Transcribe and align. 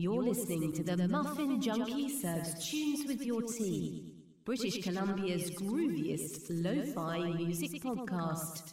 You're 0.00 0.22
listening 0.22 0.72
to 0.72 0.82
the 0.82 0.96
Muffin 1.08 1.60
Junkee 1.60 2.08
serves 2.08 2.70
tunes 2.70 3.06
with 3.06 3.20
your 3.20 3.42
tea. 3.42 4.14
British 4.46 4.82
Columbia's 4.82 5.50
grooviest 5.50 6.46
lo-fi 6.48 7.18
music 7.34 7.82
podcast. 7.82 8.72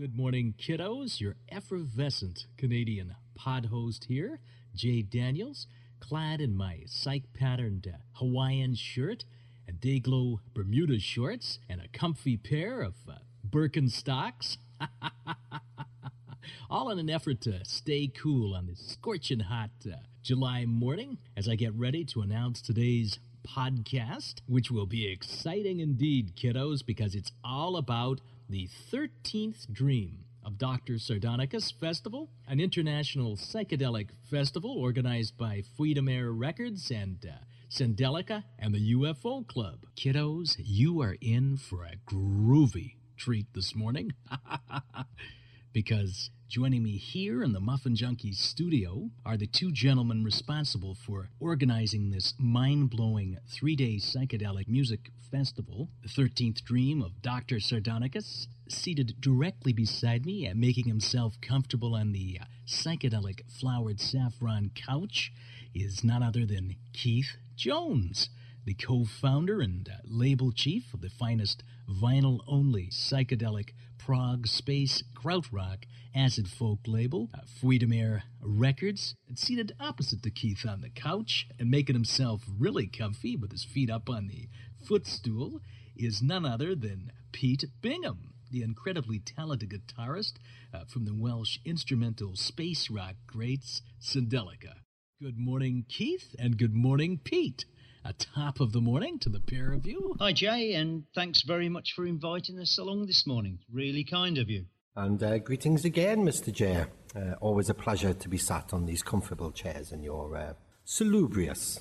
Good 0.00 0.16
morning, 0.16 0.54
kiddos. 0.58 1.20
Your 1.20 1.36
effervescent 1.50 2.46
Canadian 2.56 3.16
pod 3.34 3.66
host 3.66 4.06
here, 4.06 4.40
Jay 4.74 5.02
Daniels, 5.02 5.66
clad 6.00 6.40
in 6.40 6.56
my 6.56 6.84
psych 6.86 7.24
patterned 7.34 7.94
Hawaiian 8.14 8.76
shirt 8.76 9.26
and 9.68 9.78
Dayglow 9.78 10.38
Bermuda 10.54 10.98
shorts 10.98 11.58
and 11.68 11.82
a 11.82 11.88
comfy 11.88 12.38
pair 12.38 12.80
of 12.80 12.94
uh, 13.06 13.16
Birkenstocks. 13.46 14.56
All 16.70 16.88
in 16.88 16.98
an 16.98 17.10
effort 17.10 17.42
to 17.42 17.62
stay 17.66 18.06
cool 18.06 18.54
on 18.54 18.68
this 18.68 18.80
scorching 18.80 19.40
hot 19.40 19.68
uh, 19.86 19.96
July 20.22 20.64
morning 20.64 21.18
as 21.36 21.46
I 21.46 21.56
get 21.56 21.74
ready 21.74 22.06
to 22.06 22.22
announce 22.22 22.62
today's 22.62 23.18
podcast, 23.46 24.36
which 24.46 24.70
will 24.70 24.86
be 24.86 25.12
exciting 25.12 25.80
indeed, 25.80 26.36
kiddos, 26.36 26.84
because 26.84 27.14
it's 27.14 27.32
all 27.44 27.76
about 27.76 28.22
the 28.50 28.68
13th 28.92 29.72
Dream 29.72 30.24
of 30.44 30.58
Dr. 30.58 30.94
Sardonicus 30.94 31.70
Festival, 31.70 32.30
an 32.48 32.58
international 32.58 33.36
psychedelic 33.36 34.08
festival 34.28 34.72
organized 34.72 35.38
by 35.38 35.62
Fruits 35.76 35.94
de 35.94 36.02
Mer 36.02 36.32
Records 36.32 36.90
and 36.90 37.24
uh, 37.24 37.44
Sendelica 37.70 38.42
and 38.58 38.74
the 38.74 38.92
UFO 38.94 39.46
Club. 39.46 39.86
Kiddos, 39.96 40.56
you 40.58 41.00
are 41.00 41.16
in 41.20 41.58
for 41.58 41.84
a 41.84 41.94
groovy 42.12 42.94
treat 43.16 43.46
this 43.54 43.76
morning. 43.76 44.14
because 45.72 46.30
joining 46.50 46.82
me 46.82 46.96
here 46.96 47.44
in 47.44 47.52
the 47.52 47.60
Muffin 47.60 47.94
Junkee's 47.94 48.40
studio 48.40 49.08
are 49.24 49.36
the 49.36 49.46
two 49.46 49.70
gentlemen 49.70 50.24
responsible 50.24 50.96
for 50.96 51.28
organizing 51.38 52.10
this 52.10 52.34
mind 52.40 52.90
blowing 52.90 53.38
three 53.46 53.76
day 53.76 53.98
psychedelic 53.98 54.66
music 54.66 55.12
festival, 55.30 55.90
The 56.02 56.08
13th 56.08 56.64
Dream 56.64 57.02
of 57.02 57.22
Dr. 57.22 57.60
Sardonicus. 57.60 58.48
Seated 58.68 59.20
directly 59.20 59.72
beside 59.72 60.26
me 60.26 60.44
and 60.44 60.60
making 60.60 60.86
himself 60.86 61.40
comfortable 61.40 61.94
on 61.94 62.10
the 62.10 62.40
psychedelic 62.66 63.42
flowered 63.48 64.00
saffron 64.00 64.72
couch 64.74 65.32
is 65.72 66.02
none 66.02 66.24
other 66.24 66.44
than 66.44 66.74
Keith 66.92 67.36
Jones 67.54 68.28
the 68.64 68.74
co 68.74 69.04
founder 69.04 69.60
and 69.60 69.88
label 70.04 70.52
chief 70.52 70.92
of 70.92 71.00
the 71.00 71.08
finest 71.10 71.62
vinyl 71.88 72.40
only 72.46 72.88
psychedelic 72.88 73.70
prog 74.04 74.46
space 74.46 75.02
krautrock 75.14 75.84
acid 76.14 76.48
folk 76.48 76.80
label, 76.86 77.28
uh, 77.34 77.40
Fruits 77.60 77.80
de 77.80 77.86
Mer 77.86 78.22
Records, 78.42 79.14
and 79.28 79.38
seated 79.38 79.72
opposite 79.78 80.22
to 80.22 80.30
Keith 80.30 80.64
on 80.66 80.80
the 80.80 80.88
couch 80.88 81.46
and 81.58 81.70
making 81.70 81.94
himself 81.94 82.42
really 82.58 82.86
comfy 82.86 83.36
with 83.36 83.52
his 83.52 83.64
feet 83.64 83.90
up 83.90 84.08
on 84.08 84.26
the 84.26 84.48
footstool 84.86 85.60
is 85.96 86.22
none 86.22 86.46
other 86.46 86.74
than 86.74 87.12
Pete 87.32 87.64
Bingham. 87.82 88.32
The 88.50 88.62
incredibly 88.62 89.20
talented 89.20 89.70
guitarist 89.70 90.32
uh, 90.74 90.84
from 90.86 91.04
the 91.04 91.14
Welsh 91.14 91.58
instrumental 91.64 92.34
space 92.36 92.90
rock 92.90 93.14
greats 93.26 93.82
Sendelica. 94.00 94.80
Good 95.22 95.38
morning, 95.38 95.84
Keith, 95.88 96.34
and 96.38 96.56
good 96.56 96.74
morning, 96.74 97.20
Pete 97.22 97.66
a 98.04 98.12
top 98.12 98.60
of 98.60 98.72
the 98.72 98.80
morning 98.80 99.18
to 99.20 99.28
the 99.28 99.40
pair 99.40 99.72
of 99.72 99.86
you. 99.86 100.14
Hi, 100.18 100.32
Jay, 100.32 100.74
and 100.74 101.04
thanks 101.14 101.42
very 101.42 101.68
much 101.68 101.92
for 101.94 102.06
inviting 102.06 102.58
us 102.58 102.78
along 102.78 103.06
this 103.06 103.26
morning. 103.26 103.58
Really 103.70 104.04
kind 104.04 104.38
of 104.38 104.48
you. 104.48 104.66
And 104.96 105.22
uh, 105.22 105.38
greetings 105.38 105.84
again, 105.84 106.24
Mr. 106.24 106.52
J. 106.52 106.86
Uh, 107.14 107.34
always 107.40 107.68
a 107.68 107.74
pleasure 107.74 108.12
to 108.12 108.28
be 108.28 108.38
sat 108.38 108.72
on 108.72 108.86
these 108.86 109.02
comfortable 109.02 109.52
chairs 109.52 109.92
in 109.92 110.02
your 110.02 110.36
uh, 110.36 110.52
salubrious 110.84 111.80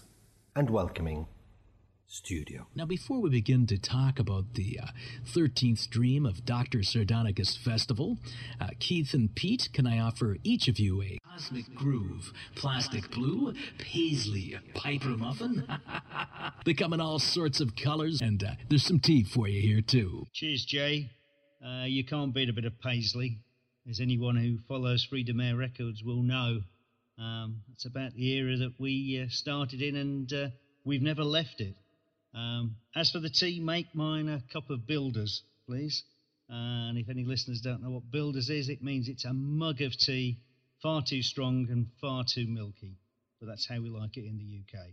and 0.55 0.69
welcoming 0.69 1.27
studio. 2.09 2.65
Now, 2.75 2.85
before 2.85 3.21
we 3.21 3.29
begin 3.29 3.67
to 3.67 3.77
talk 3.77 4.17
about 4.17 4.55
the 4.55 4.79
uh, 4.81 4.87
13th 5.31 5.89
Dream 5.89 6.25
of 6.25 6.43
Dr. 6.43 6.79
Sardonicus 6.79 7.55
Festival, 7.55 8.17
uh, 8.59 8.69
Keith 8.79 9.13
and 9.13 9.33
Pete, 9.35 9.69
can 9.73 9.85
I 9.85 9.99
offer 9.99 10.37
each 10.43 10.67
of 10.67 10.79
you 10.79 11.03
a 11.03 11.19
Cosmic 11.23 11.73
Groove, 11.75 12.33
Plastic 12.55 13.11
Blue, 13.11 13.53
Paisley, 13.77 14.57
Piper 14.73 15.09
Muffin? 15.09 15.67
they 16.65 16.73
come 16.73 16.93
in 16.93 16.99
all 16.99 17.19
sorts 17.19 17.61
of 17.61 17.75
colors, 17.75 18.21
and 18.21 18.43
uh, 18.43 18.51
there's 18.69 18.83
some 18.83 18.99
tea 18.99 19.23
for 19.23 19.47
you 19.47 19.61
here, 19.61 19.81
too. 19.81 20.25
Cheers, 20.33 20.65
Jay. 20.65 21.11
Uh, 21.63 21.83
you 21.85 22.03
can't 22.03 22.33
beat 22.33 22.49
a 22.49 22.53
bit 22.53 22.65
of 22.65 22.81
Paisley, 22.81 23.37
as 23.87 23.99
anyone 23.99 24.35
who 24.35 24.57
follows 24.67 25.05
Fruits 25.05 25.27
de 25.27 25.33
Mer 25.33 25.55
Records 25.55 26.03
will 26.03 26.23
know. 26.23 26.61
Um, 27.19 27.61
it's 27.73 27.85
about 27.85 28.13
the 28.15 28.33
era 28.33 28.57
that 28.57 28.73
we 28.79 29.23
uh, 29.23 29.29
started 29.29 29.83
in, 29.83 29.95
and 29.95 30.33
uh, 30.33 30.47
we've 30.83 31.03
never 31.03 31.23
left 31.23 31.61
it. 31.61 31.75
Um, 32.33 32.75
as 32.95 33.11
for 33.11 33.19
the 33.19 33.29
tea, 33.29 33.59
make 33.59 33.93
mine 33.95 34.29
a 34.29 34.41
cup 34.53 34.69
of 34.69 34.85
Builders, 34.85 35.43
please. 35.67 36.03
and 36.47 36.97
if 36.97 37.09
any 37.09 37.23
listeners 37.25 37.61
don't 37.61 37.81
know 37.81 37.91
what 37.91 38.11
Builders 38.11 38.49
is, 38.49 38.69
it 38.69 38.83
means 38.83 39.07
it's 39.07 39.25
a 39.25 39.33
mug 39.33 39.81
of 39.81 39.95
tea, 39.97 40.39
far 40.81 41.01
too 41.07 41.21
strong 41.21 41.67
and 41.69 41.87
far 42.01 42.23
too 42.23 42.45
milky. 42.47 42.97
But 43.39 43.47
that's 43.47 43.67
how 43.67 43.79
we 43.81 43.89
like 43.89 44.17
it 44.17 44.25
in 44.25 44.37
the 44.37 44.61
UK. 44.79 44.85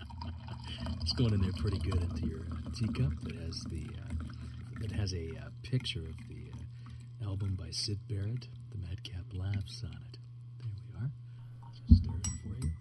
It's 1.02 1.12
going 1.12 1.34
in 1.34 1.42
there 1.42 1.52
pretty 1.58 1.78
good 1.78 2.00
into 2.02 2.26
your 2.26 2.46
teacup. 2.74 3.12
It 3.26 3.36
has 3.44 3.62
the 3.70 3.86
uh, 4.00 4.84
it 4.84 4.90
has 4.92 5.12
a 5.12 5.28
uh, 5.38 5.50
picture 5.62 6.00
of 6.00 6.16
the 6.28 6.50
uh, 7.22 7.28
album 7.28 7.56
by 7.58 7.68
Syd 7.70 7.98
Barrett, 8.08 8.46
The 8.72 8.78
Madcap 8.78 9.26
Laughs 9.34 9.82
on 9.84 9.92
it. 9.92 10.18
There 10.58 10.70
we 10.80 11.04
are. 11.04 11.10
Stir 11.94 12.16
it 12.16 12.26
for 12.42 12.66
you. 12.66 12.72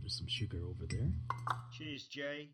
There's 0.00 0.18
some 0.18 0.26
sugar 0.28 0.58
over 0.64 0.84
there. 0.88 1.10
Cheers, 1.80 2.04
Jay. 2.08 2.48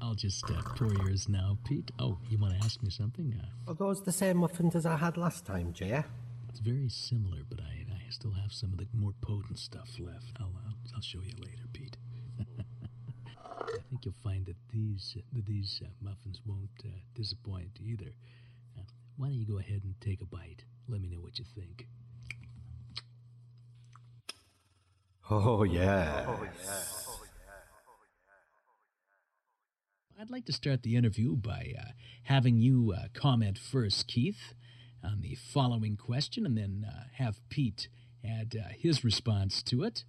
I'll 0.00 0.14
just 0.14 0.50
uh, 0.50 0.62
pour 0.76 0.92
yours 1.04 1.28
now, 1.28 1.58
Pete. 1.64 1.90
Oh, 1.98 2.16
you 2.30 2.38
want 2.38 2.58
to 2.58 2.64
ask 2.64 2.82
me 2.82 2.88
something? 2.88 3.38
Uh, 3.38 3.70
Are 3.70 3.74
those 3.74 4.02
the 4.02 4.12
same 4.12 4.38
muffins 4.38 4.74
as 4.74 4.86
I 4.86 4.96
had 4.96 5.16
last 5.18 5.44
time, 5.44 5.72
Jay? 5.74 6.02
it's 6.48 6.60
very 6.60 6.88
similar, 6.88 7.40
but 7.50 7.60
I, 7.60 7.84
I 7.92 8.10
still 8.10 8.32
have 8.32 8.50
some 8.52 8.72
of 8.72 8.78
the 8.78 8.86
more 8.94 9.12
potent 9.20 9.58
stuff 9.58 9.90
left. 9.98 10.32
I'll, 10.40 10.52
I'll, 10.66 10.74
I'll 10.94 11.02
show 11.02 11.18
you 11.20 11.34
later, 11.38 11.64
Pete. 11.74 11.96
I 12.38 13.78
think 13.90 14.04
you'll 14.04 14.14
find 14.24 14.46
that 14.46 14.56
these 14.72 15.16
that 15.34 15.44
these 15.44 15.82
uh, 15.84 15.88
muffins 16.00 16.40
won't 16.46 16.70
uh, 16.84 16.88
disappoint 17.14 17.78
either. 17.80 18.12
Uh, 18.78 18.82
why 19.18 19.28
don't 19.28 19.36
you 19.36 19.46
go 19.46 19.58
ahead 19.58 19.82
and 19.84 19.94
take 20.00 20.22
a 20.22 20.26
bite? 20.26 20.64
Let 20.88 21.00
me 21.02 21.08
know 21.08 21.20
what 21.20 21.38
you 21.38 21.44
think. 21.44 21.88
Oh, 25.28 25.64
yeah. 25.64 26.24
I'd 30.18 30.30
like 30.30 30.44
to 30.46 30.52
start 30.52 30.82
the 30.82 30.94
interview 30.94 31.34
by 31.34 31.74
uh, 31.78 31.88
having 32.22 32.58
you 32.58 32.94
uh, 32.96 33.08
comment 33.12 33.58
first, 33.58 34.06
Keith, 34.06 34.54
on 35.02 35.20
the 35.22 35.34
following 35.34 35.96
question, 35.96 36.46
and 36.46 36.56
then 36.56 36.86
uh, 36.88 37.04
have 37.14 37.40
Pete 37.48 37.88
add 38.24 38.56
uh, 38.56 38.68
his 38.78 39.02
response 39.02 39.62
to 39.64 39.82
it. 39.82 40.04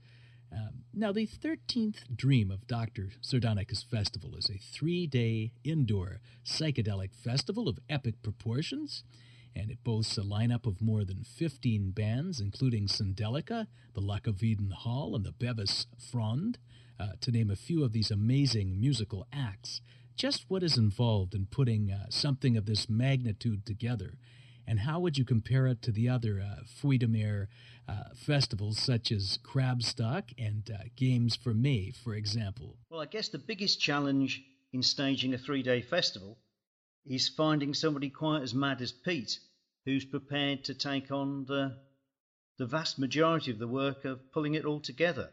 Um, 0.51 0.83
now, 0.93 1.11
the 1.11 1.27
13th 1.27 2.15
Dream 2.15 2.51
of 2.51 2.67
Dr. 2.67 3.09
Sardonicus 3.21 3.83
Festival 3.83 4.35
is 4.35 4.49
a 4.49 4.59
three 4.59 5.07
day 5.07 5.51
indoor 5.63 6.19
psychedelic 6.45 7.13
festival 7.15 7.67
of 7.67 7.79
epic 7.89 8.21
proportions, 8.21 9.03
and 9.57 9.71
it 9.71 9.83
boasts 9.83 10.17
a 10.17 10.21
lineup 10.21 10.65
of 10.65 10.81
more 10.81 11.03
than 11.03 11.23
15 11.23 11.91
bands, 11.91 12.39
including 12.39 12.87
Sendelica, 12.87 13.67
the 13.93 14.35
Eden 14.43 14.71
Hall, 14.71 15.15
and 15.15 15.25
the 15.25 15.31
Bevis 15.31 15.87
Frond, 15.97 16.59
uh, 16.99 17.13
to 17.21 17.31
name 17.31 17.49
a 17.49 17.55
few 17.55 17.83
of 17.83 17.91
these 17.91 18.11
amazing 18.11 18.79
musical 18.79 19.27
acts. 19.33 19.81
Just 20.15 20.45
what 20.47 20.63
is 20.63 20.77
involved 20.77 21.33
in 21.33 21.47
putting 21.47 21.91
uh, 21.91 22.05
something 22.09 22.57
of 22.57 22.65
this 22.65 22.89
magnitude 22.89 23.65
together? 23.65 24.13
And 24.65 24.79
how 24.81 24.99
would 24.99 25.17
you 25.17 25.23
compare 25.23 25.67
it 25.67 25.81
to 25.83 25.91
the 25.91 26.09
other 26.09 26.41
uh, 26.41 26.63
uh, 27.87 27.93
festivals 28.15 28.79
such 28.79 29.11
as 29.11 29.39
Crabstock 29.43 30.25
and 30.37 30.69
uh, 30.69 30.83
Games 30.95 31.35
for 31.35 31.53
May, 31.53 31.91
for 31.91 32.13
example? 32.13 32.75
Well, 32.89 33.01
I 33.01 33.05
guess 33.05 33.29
the 33.29 33.37
biggest 33.37 33.79
challenge 33.79 34.43
in 34.73 34.83
staging 34.83 35.33
a 35.33 35.37
three 35.37 35.63
day 35.63 35.81
festival 35.81 36.37
is 37.05 37.29
finding 37.29 37.73
somebody 37.73 38.09
quite 38.09 38.41
as 38.41 38.53
mad 38.53 38.81
as 38.81 38.91
Pete 38.91 39.39
who's 39.87 40.03
prepared 40.03 40.65
to 40.65 40.73
take 40.73 41.11
on 41.11 41.45
the, 41.45 41.73
the 42.57 42.65
vast 42.65 42.99
majority 42.99 43.51
of 43.51 43.57
the 43.57 43.65
work 43.65 44.03
of 44.03 44.19
pulling 44.33 44.53
it 44.53 44.65
all 44.65 44.81
together. 44.81 45.29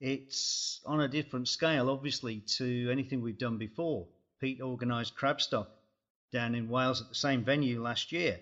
It's 0.00 0.80
on 0.86 1.00
a 1.00 1.08
different 1.08 1.48
scale, 1.48 1.90
obviously, 1.90 2.44
to 2.58 2.88
anything 2.88 3.20
we've 3.20 3.36
done 3.36 3.58
before. 3.58 4.06
Pete 4.40 4.60
organised 4.60 5.16
Crabstock 5.16 5.68
down 6.32 6.54
in 6.54 6.68
Wales 6.68 7.00
at 7.02 7.08
the 7.08 7.16
same 7.16 7.42
venue 7.42 7.82
last 7.82 8.12
year, 8.12 8.38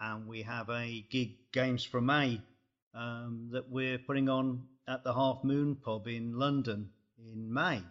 and 0.00 0.26
we 0.26 0.40
have 0.40 0.70
a 0.70 1.04
gig 1.10 1.36
Games 1.52 1.84
for 1.84 2.00
May 2.00 2.40
um, 2.94 3.50
that 3.52 3.68
we're 3.68 3.98
putting 3.98 4.30
on 4.30 4.66
at 4.88 5.04
the 5.04 5.12
Half 5.12 5.44
Moon 5.44 5.76
pub 5.76 6.08
in 6.08 6.38
London 6.38 6.88
in 7.18 7.52
May. 7.52 7.82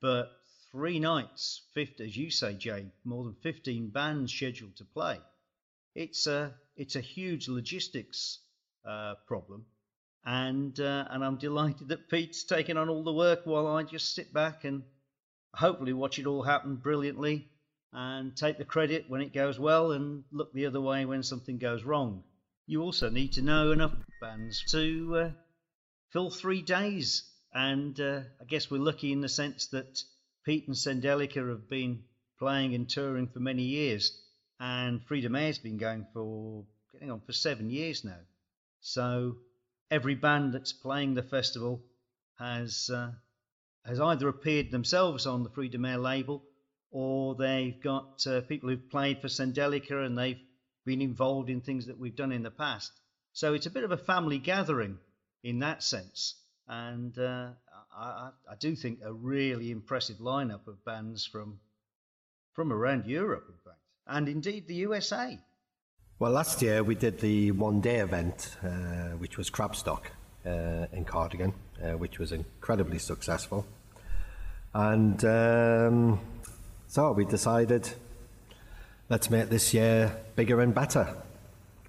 But 0.00 0.32
three 0.72 0.98
nights, 0.98 1.62
50, 1.74 2.02
as 2.02 2.16
you 2.16 2.32
say, 2.32 2.54
Jay, 2.54 2.86
more 3.04 3.22
than 3.22 3.36
15 3.44 3.90
bands 3.90 4.32
scheduled 4.34 4.74
to 4.78 4.84
play. 4.84 5.20
It's 5.94 6.26
a, 6.26 6.54
it's 6.76 6.96
a 6.96 7.00
huge 7.00 7.48
logistics 7.48 8.40
uh, 8.88 9.14
problem. 9.26 9.66
And, 10.24 10.78
uh, 10.80 11.04
and 11.10 11.24
I'm 11.24 11.36
delighted 11.36 11.88
that 11.88 12.08
Pete's 12.08 12.44
taken 12.44 12.76
on 12.76 12.88
all 12.88 13.04
the 13.04 13.12
work 13.12 13.40
while 13.44 13.66
I 13.66 13.82
just 13.82 14.14
sit 14.14 14.32
back 14.32 14.64
and 14.64 14.82
hopefully 15.54 15.92
watch 15.92 16.18
it 16.18 16.26
all 16.26 16.42
happen 16.42 16.76
brilliantly 16.76 17.50
and 17.92 18.36
take 18.36 18.58
the 18.58 18.64
credit 18.64 19.04
when 19.08 19.20
it 19.20 19.32
goes 19.32 19.58
well 19.58 19.92
and 19.92 20.24
look 20.32 20.52
the 20.52 20.66
other 20.66 20.80
way 20.80 21.04
when 21.04 21.22
something 21.22 21.58
goes 21.58 21.84
wrong. 21.84 22.24
You 22.66 22.82
also 22.82 23.10
need 23.10 23.34
to 23.34 23.42
know 23.42 23.70
enough 23.72 23.94
bands 24.20 24.64
to 24.70 25.16
uh, 25.16 25.30
fill 26.12 26.30
three 26.30 26.62
days. 26.62 27.22
And 27.52 27.98
uh, 28.00 28.22
I 28.40 28.44
guess 28.48 28.70
we're 28.70 28.80
lucky 28.80 29.12
in 29.12 29.20
the 29.20 29.28
sense 29.28 29.68
that 29.68 30.02
Pete 30.44 30.66
and 30.66 30.76
Sendelica 30.76 31.48
have 31.48 31.68
been 31.68 32.02
playing 32.38 32.74
and 32.74 32.88
touring 32.88 33.28
for 33.28 33.40
many 33.40 33.62
years, 33.62 34.10
and 34.60 35.04
Fruits 35.04 35.24
de 35.24 35.28
Mer's 35.28 35.58
been 35.58 35.78
going 35.78 36.06
for 36.12 36.64
getting 36.92 37.10
on 37.10 37.20
for 37.20 37.32
seven 37.32 37.70
years 37.70 38.04
now. 38.04 38.20
So 38.80 39.36
every 39.90 40.14
band 40.14 40.52
that's 40.52 40.72
playing 40.72 41.14
the 41.14 41.22
festival 41.22 41.82
has 42.38 42.90
uh, 42.92 43.12
has 43.84 44.00
either 44.00 44.28
appeared 44.28 44.70
themselves 44.70 45.26
on 45.26 45.42
the 45.42 45.50
Fruits 45.50 45.72
de 45.72 45.78
Mer 45.78 45.98
label, 45.98 46.42
or 46.90 47.34
they've 47.34 47.80
got 47.82 48.26
uh, 48.26 48.40
people 48.42 48.68
who've 48.68 48.90
played 48.90 49.20
for 49.20 49.28
Sendelica 49.28 50.04
and 50.04 50.16
they've 50.16 50.40
been 50.84 51.02
involved 51.02 51.50
in 51.50 51.60
things 51.60 51.86
that 51.86 51.98
we've 51.98 52.16
done 52.16 52.32
in 52.32 52.42
the 52.42 52.50
past. 52.50 52.92
So 53.32 53.54
it's 53.54 53.66
a 53.66 53.70
bit 53.70 53.84
of 53.84 53.90
a 53.90 53.96
family 53.96 54.38
gathering 54.38 54.98
in 55.42 55.58
that 55.58 55.82
sense, 55.82 56.36
and 56.68 57.18
uh, 57.18 57.50
I, 57.96 58.30
I, 58.50 58.54
do 58.58 58.74
think 58.74 59.00
a 59.02 59.12
really 59.12 59.70
impressive 59.70 60.16
lineup 60.18 60.66
of 60.66 60.84
bands 60.84 61.26
from 61.26 61.60
from 62.54 62.72
around 62.72 63.06
Europe, 63.06 63.46
in 63.48 63.58
fact, 63.64 63.80
and 64.06 64.28
indeed 64.28 64.66
the 64.66 64.74
USA. 64.76 65.38
Well, 66.18 66.32
last 66.32 66.62
year 66.62 66.82
we 66.82 66.94
did 66.94 67.18
the 67.20 67.50
one 67.52 67.80
day 67.80 67.96
event, 67.96 68.56
uh, 68.62 69.16
which 69.18 69.36
was 69.36 69.50
Crabstock 69.50 70.12
uh, 70.46 70.86
in 70.92 71.04
Cardigan, 71.04 71.52
uh, 71.82 71.92
which 71.92 72.18
was 72.18 72.32
incredibly 72.32 72.98
successful. 72.98 73.66
And 74.72 75.24
um, 75.24 76.20
so 76.86 77.12
we 77.12 77.24
decided, 77.24 77.90
let's 79.08 79.30
make 79.30 79.48
this 79.48 79.74
year 79.74 80.16
bigger 80.36 80.60
and 80.60 80.74
better. 80.74 81.16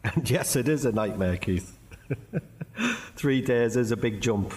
And 0.03 0.29
yes, 0.29 0.55
it 0.55 0.67
is 0.67 0.85
a 0.85 0.91
nightmare, 0.91 1.35
Keith. 1.35 1.79
Three 3.15 3.41
days 3.41 3.75
is 3.75 3.89
a 3.89 3.97
big 3.97 4.21
jump. 4.21 4.53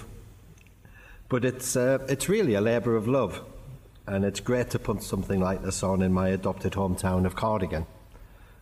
But 1.31 1.47
it's, 1.47 1.75
uh, 1.75 2.05
it's 2.07 2.29
really 2.29 2.53
a 2.53 2.61
labour 2.61 2.97
of 2.97 3.09
love. 3.09 3.43
And 4.09 4.25
it's 4.25 4.41
great 4.41 4.71
to 4.71 4.79
put 4.79 5.03
something 5.03 5.39
like 5.39 5.63
this 5.63 5.83
on 5.83 6.01
in 6.01 6.15
my 6.15 6.31
adopted 6.31 6.73
hometown 6.73 7.27
of 7.27 7.37
Cardigan. 7.37 7.87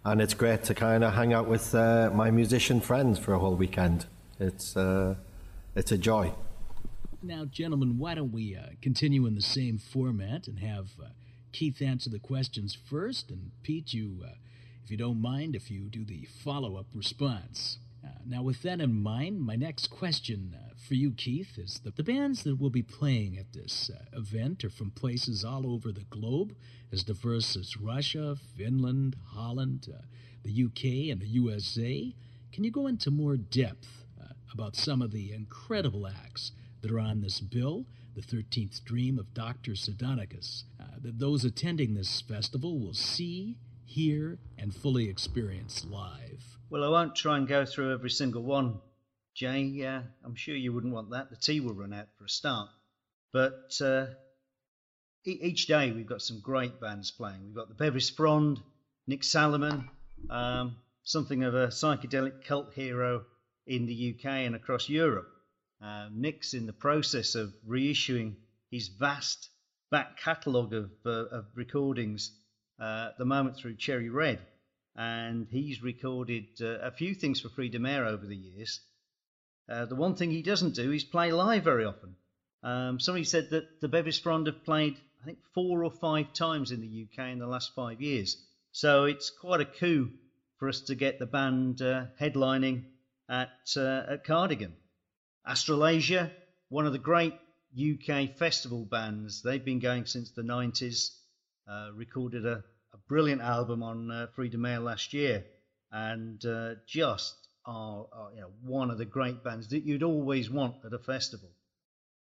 And 0.05 0.21
it's 0.21 0.35
great 0.35 0.65
to 0.65 0.75
kind 0.75 1.05
of 1.05 1.15
hang 1.15 1.33
out 1.33 1.47
with 1.47 1.73
uh, 1.73 2.11
my 2.13 2.33
musician 2.33 2.81
friends 2.81 3.21
for 3.21 3.33
a 3.33 3.39
whole 3.39 3.55
weekend. 3.55 4.07
It's, 4.41 4.77
uh, 4.77 5.15
it's 5.77 5.93
a 5.93 5.99
joy. 5.99 6.33
Now, 7.23 7.45
gentlemen, 7.45 7.97
why 7.97 8.17
don't 8.17 8.33
we 8.33 8.57
uh, 8.57 8.71
continue 8.83 9.25
in 9.25 9.37
the 9.37 9.41
same 9.41 9.79
format 9.79 10.49
and 10.49 10.59
have 10.59 10.89
uh, 11.01 11.11
Keith 11.53 11.81
answer 11.81 12.11
the 12.11 12.19
questions 12.19 12.77
first, 12.91 13.31
and 13.31 13.53
Pete, 13.63 13.95
you, 13.95 14.25
uh, 14.27 14.33
if 14.85 14.91
you 14.91 14.97
don't 14.97 15.23
mind, 15.23 15.55
if 15.55 15.71
you 15.71 15.83
do 15.83 16.05
the 16.05 16.27
follow 16.43 16.77
up 16.77 16.87
response. 16.93 17.79
Uh, 18.05 18.09
now, 18.27 18.43
with 18.43 18.63
that 18.63 18.81
in 18.81 19.01
mind, 19.01 19.43
my 19.43 19.55
next 19.55 19.91
question 19.91 20.57
for 20.87 20.95
you, 20.95 21.11
Keith, 21.11 21.59
is 21.59 21.81
that 21.85 21.97
the 21.97 22.05
bands 22.05 22.45
that 22.45 22.61
will 22.61 22.71
be 22.71 22.83
playing 22.83 23.37
at 23.37 23.53
this 23.53 23.91
uh, 23.91 24.17
event 24.17 24.65
are 24.65 24.71
from 24.71 24.93
places 24.93 25.45
all 25.45 25.67
over 25.67 25.91
the 25.91 26.05
globe, 26.05 26.55
as 26.93 27.03
diverse 27.03 27.57
as 27.57 27.77
Russia, 27.77 28.37
Finland, 28.57 29.17
Holland, 29.35 29.89
uh, 29.93 30.03
the 30.45 30.65
UK, 30.65 31.11
and 31.11 31.21
the 31.21 31.27
USA. 31.27 32.15
Can 32.53 32.63
you 32.63 32.71
go 32.71 32.87
into 32.87 33.11
more 33.11 33.37
depth 33.37 34.05
uh, 34.23 34.29
about 34.53 34.77
some 34.77 35.03
of 35.03 35.11
the 35.11 35.33
incredible 35.33 36.07
acts 36.07 36.53
that 36.83 36.91
are 36.93 37.01
on 37.01 37.21
this 37.21 37.41
bill? 37.41 37.85
The 38.15 38.23
13th 38.23 38.85
Dream 38.85 39.19
of 39.19 39.35
Dr. 39.35 39.73
Sardonicus, 39.73 40.65
uh, 40.81 40.85
that 41.03 41.19
those 41.19 41.45
attending 41.45 41.95
this 41.95 42.21
festival 42.21 42.79
will 42.79 42.95
see, 42.95 43.59
hear, 43.85 44.39
and 44.57 44.75
fully 44.75 45.09
experience 45.09 45.85
live. 45.85 46.59
Well, 46.71 46.85
I 46.85 46.89
won't 46.89 47.15
try 47.15 47.37
and 47.37 47.47
go 47.47 47.67
through 47.67 47.93
every 47.93 48.11
single 48.11 48.43
one, 48.43 48.81
Jay. 49.37 49.85
Uh, 49.85 50.01
I'm 50.25 50.35
sure 50.35 50.57
you 50.57 50.73
wouldn't 50.73 50.95
want 50.95 51.11
that. 51.11 51.29
The 51.29 51.37
tea 51.37 51.61
will 51.61 51.75
run 51.75 51.93
out 51.93 52.09
for 52.17 52.25
a 52.25 52.29
start. 52.29 52.71
But 53.35 53.79
uh, 53.83 54.07
each 55.27 55.67
day 55.67 55.93
we've 55.93 56.07
got 56.07 56.23
some 56.23 56.41
great 56.41 56.81
bands 56.81 57.11
playing. 57.11 57.45
We've 57.45 57.55
got 57.55 57.69
the 57.69 57.75
Bevis 57.75 58.09
Frond, 58.09 58.61
Nick 59.07 59.21
Saloman, 59.21 59.89
um, 60.31 60.77
something 61.05 61.45
of 61.45 61.55
a 61.55 61.69
psychedelic 61.69 62.45
cult 62.47 62.73
hero 62.73 63.27
in 63.67 63.85
the 63.85 64.17
UK 64.17 64.25
and 64.25 64.57
across 64.57 64.89
Europe. 64.89 65.29
Uh, 65.83 66.09
Nick's 66.11 66.55
in 66.55 66.65
the 66.65 66.73
process 66.73 67.35
of 67.35 67.53
reissuing 67.69 68.37
his 68.71 68.89
vast 68.89 69.51
back 69.91 70.19
catalogue 70.19 70.73
of, 70.73 70.91
uh, 71.05 71.27
of 71.27 71.45
recordings 71.55 72.31
uh, 72.81 73.09
at 73.11 73.19
the 73.19 73.27
moment 73.27 73.57
through 73.57 73.77
Cherry 73.77 74.09
Red 74.09 74.41
and 74.97 75.47
he's 75.51 75.83
recorded 75.83 76.47
uh, 76.63 76.79
a 76.79 76.91
few 76.91 77.15
things 77.15 77.41
for 77.41 77.51
Fruits 77.51 77.73
de 77.73 77.79
Mer 77.79 78.07
over 78.07 78.27
the 78.27 78.37
years. 78.37 78.81
Uh, 79.69 79.85
the 79.87 79.97
one 79.97 80.15
thing 80.15 80.31
he 80.31 80.43
doesn't 80.43 80.75
do 80.75 80.93
is 80.93 81.05
play 81.05 81.33
live 81.33 81.65
very 81.65 81.85
often. 81.85 82.17
Um, 82.63 83.01
somebody 83.01 83.25
said 83.25 83.51
that 83.51 83.81
the 83.81 83.89
Bevis 83.89 84.19
Frond 84.19 84.47
have 84.47 84.65
played, 84.65 84.97
I 85.23 85.27
think, 85.27 85.39
four 85.55 85.85
or 85.85 85.91
five 85.91 86.33
times 86.33 86.71
in 86.71 86.81
the 86.81 87.07
UK 87.07 87.31
in 87.31 87.39
the 87.39 87.47
last 87.47 87.75
five 87.75 88.01
years. 88.01 88.37
So 88.73 89.05
it's 89.05 89.31
quite 89.31 89.61
a 89.61 89.65
coup 89.65 90.11
for 90.59 90.69
us 90.69 90.81
to 90.83 90.95
get 90.95 91.19
the 91.19 91.27
band 91.27 91.83
uh, 91.83 92.07
headlining 92.21 92.85
at, 93.29 93.51
uh, 93.77 94.03
at 94.09 94.25
Cardigan. 94.25 94.73
Astralasia, 95.47 96.31
one 96.69 96.87
of 96.87 96.93
the 96.93 96.99
great 96.99 97.35
UK 97.79 98.37
festival 98.37 98.85
bands, 98.85 99.43
they've 99.43 99.65
been 99.65 99.79
going 99.79 100.07
since 100.07 100.31
the 100.31 100.43
90s, 100.43 101.11
uh, 101.69 101.91
recorded 101.95 102.47
a 102.47 102.65
a 102.97 103.09
brilliant 103.09 103.43
album 103.43 103.83
on 103.83 104.11
uh, 104.11 104.27
Fruits 104.35 104.53
de 104.53 104.59
Mer 104.59 104.79
last 104.79 105.13
year, 105.13 105.45
and 105.93 106.41
just 106.87 107.46
are, 107.67 108.07
are, 108.13 108.31
you 108.35 108.41
know, 108.41 108.51
one 108.63 108.91
of 108.91 108.99
the 108.99 109.05
great 109.05 109.43
bands 109.43 109.69
that 109.69 109.85
you'd 109.85 110.03
always 110.03 110.49
want 110.49 110.77
at 110.85 110.93
a 110.93 110.99
festival. 110.99 111.49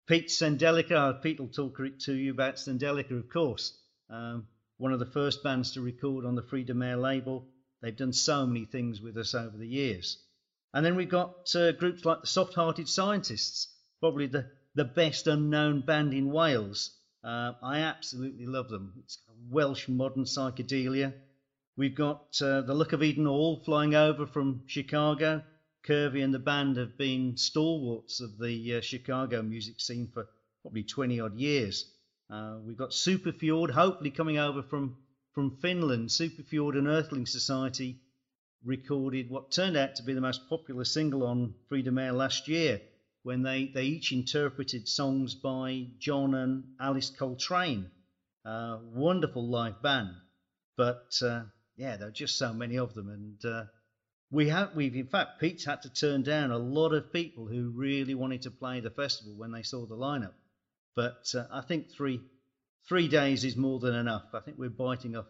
Pete 0.07 0.29
Sendelica, 0.29 1.23
Pete 1.23 1.41
will 1.41 1.49
talk 1.49 1.79
to 2.01 2.13
you 2.13 2.31
about 2.31 2.57
Sendelica, 2.57 3.19
of 3.19 3.29
course. 3.29 3.79
Um, 4.11 4.47
one 4.77 4.93
of 4.93 4.99
the 4.99 5.07
first 5.07 5.43
bands 5.43 5.73
to 5.73 5.81
record 5.81 6.25
on 6.25 6.35
the 6.35 6.43
Fruits 6.43 6.67
de 6.67 6.75
Mer 6.75 6.97
label. 6.97 7.47
They've 7.81 7.97
done 7.97 8.13
so 8.13 8.47
many 8.47 8.65
things 8.65 9.01
with 9.01 9.17
us 9.17 9.35
over 9.35 9.57
the 9.57 9.67
years. 9.67 10.19
And 10.73 10.85
then 10.85 10.97
we've 10.97 11.09
got 11.09 11.55
uh, 11.55 11.73
groups 11.73 12.05
like 12.05 12.23
the 12.23 12.27
Soft 12.27 12.55
Hearted 12.55 12.89
Scientists, 12.89 13.69
probably 14.01 14.27
the, 14.27 14.51
the 14.75 14.85
best 14.85 15.27
unknown 15.27 15.83
band 15.83 16.13
in 16.13 16.33
Wales. 16.33 16.91
Uh, 17.23 17.53
I 17.63 17.81
absolutely 17.81 18.47
love 18.47 18.69
them. 18.69 18.93
It's 18.99 19.19
Welsh 19.49 19.89
modern 19.89 20.25
psychedelia. 20.25 21.15
We've 21.77 21.95
got 21.95 22.41
uh, 22.41 22.61
the 22.61 22.73
Luck 22.73 22.93
of 22.93 23.03
Eden 23.03 23.27
Hall 23.27 23.61
flying 23.65 23.97
over 23.97 24.29
from 24.29 24.63
Chicago. 24.67 25.43
Curvey 25.85 26.23
and 26.23 26.33
the 26.33 26.39
band 26.39 26.77
have 26.77 26.97
been 26.97 27.37
stalwarts 27.37 28.21
of 28.21 28.39
the 28.39 28.77
uh, 28.77 28.81
Chicago 28.81 29.43
music 29.43 29.81
scene 29.81 30.09
for 30.15 30.29
probably 30.63 30.85
20 30.85 31.19
odd 31.19 31.35
years. 31.37 31.91
Uh, 32.31 32.59
we've 32.65 32.77
got 32.77 32.91
Superfjord, 32.91 33.71
hopefully 33.71 34.13
coming 34.13 34.39
over 34.39 34.63
from, 34.63 34.99
from 35.33 35.57
Finland. 35.57 36.11
Superfjord 36.11 36.79
and 36.79 36.87
Earthling 36.87 37.27
Society 37.27 37.99
recorded 38.65 39.29
what 39.29 39.51
turned 39.51 39.77
out 39.77 39.97
to 39.97 40.05
be 40.05 40.15
the 40.15 40.21
most 40.21 40.49
popular 40.49 40.85
single 40.85 41.27
on 41.27 41.55
Fruits 41.69 41.87
de 41.87 41.91
Mer 41.91 42.13
last 42.13 42.47
year 42.47 42.81
when 43.25 43.43
they, 43.43 43.67
they 43.67 43.87
each 43.87 44.13
interpreted 44.13 44.87
songs 44.87 45.35
by 45.35 45.89
John 45.99 46.37
and 46.37 46.65
Alice 46.79 47.11
Coltrane. 47.11 47.91
Uh, 48.45 48.79
wonderful 48.93 49.45
live 49.49 49.83
band. 49.83 50.11
But 50.77 51.21
uh, 51.21 51.43
yeah, 51.77 51.97
there 51.97 52.09
are 52.09 52.13
just 52.13 52.39
so 52.39 52.53
many 52.53 52.79
of 52.79 52.95
them. 52.95 53.09
And 53.09 53.53
uh, 53.53 53.65
we 54.31 54.49
have, 54.49 54.75
we've, 54.75 54.95
in 54.95 55.07
fact, 55.07 55.41
Pete's 55.41 55.65
had 55.65 55.83
to 55.83 55.93
turn 55.93 56.23
down 56.23 56.51
a 56.51 56.59
lot 56.59 56.93
of 56.93 57.13
people 57.13 57.47
who 57.47 57.73
really 57.75 58.15
wanted 58.15 58.43
to 58.43 58.51
play 58.51 58.81
the 58.81 58.91
festival 58.91 59.35
when 59.37 59.53
they 59.53 59.63
saw 59.63 59.87
the 59.87 59.97
lineup. 59.97 60.35
But 60.97 61.25
uh, 61.35 61.45
I 61.53 61.61
think 61.63 61.91
three, 61.91 62.21
three 62.89 63.09
days 63.09 63.45
is 63.45 63.57
more 63.57 63.79
than 63.81 63.95
enough. 63.95 64.25
I 64.33 64.41
think 64.41 64.59
we're 64.59 64.71
biting 64.71 65.17
off 65.17 65.27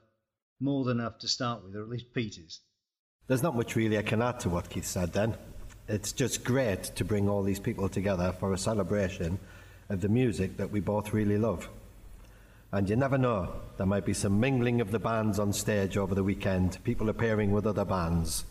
more 0.60 0.84
than 0.84 1.00
enough 1.00 1.18
to 1.20 1.28
start 1.28 1.64
with, 1.64 1.74
or 1.74 1.82
at 1.82 1.88
least 1.88 2.12
Peter's. 2.14 2.60
There's 3.26 3.42
not 3.42 3.56
much 3.56 3.74
really 3.74 3.98
I 3.98 4.02
can 4.02 4.20
add 4.20 4.40
to 4.40 4.50
what 4.50 4.68
Keith 4.68 4.84
said 4.84 5.12
then. 5.12 5.36
It's 5.88 6.12
just 6.12 6.44
great 6.44 6.84
to 6.96 7.04
bring 7.04 7.28
all 7.28 7.42
these 7.42 7.60
people 7.60 7.88
together 7.88 8.34
for 8.38 8.52
a 8.52 8.58
celebration 8.58 9.38
of 9.88 10.00
the 10.00 10.08
music 10.08 10.56
that 10.58 10.70
we 10.70 10.80
both 10.80 11.12
really 11.12 11.38
love. 11.38 11.68
And 12.74 12.90
you 12.90 12.96
never 12.96 13.16
know, 13.16 13.52
there 13.76 13.86
might 13.86 14.04
be 14.04 14.12
some 14.12 14.40
mingling 14.40 14.80
of 14.80 14.90
the 14.90 14.98
bands 14.98 15.38
on 15.38 15.52
stage 15.52 15.96
over 15.96 16.12
the 16.12 16.24
weekend, 16.24 16.82
people 16.82 17.08
appearing 17.08 17.52
with 17.52 17.68
other 17.68 17.84
bands, 17.84 18.46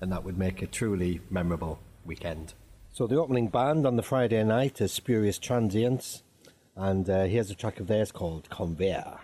and 0.00 0.10
that 0.10 0.24
would 0.24 0.36
make 0.36 0.62
a 0.62 0.66
truly 0.66 1.20
memorable 1.30 1.78
weekend. 2.04 2.54
So 2.92 3.06
the 3.06 3.20
opening 3.20 3.46
band 3.46 3.86
on 3.86 3.94
the 3.94 4.02
Friday 4.02 4.42
night 4.42 4.80
is 4.80 4.90
Spurious 4.90 5.38
Transients, 5.38 6.24
and 6.74 7.08
uh, 7.08 7.26
here's 7.26 7.52
a 7.52 7.54
track 7.54 7.78
of 7.78 7.86
theirs 7.86 8.10
called 8.10 8.50
Conveyor. 8.50 9.20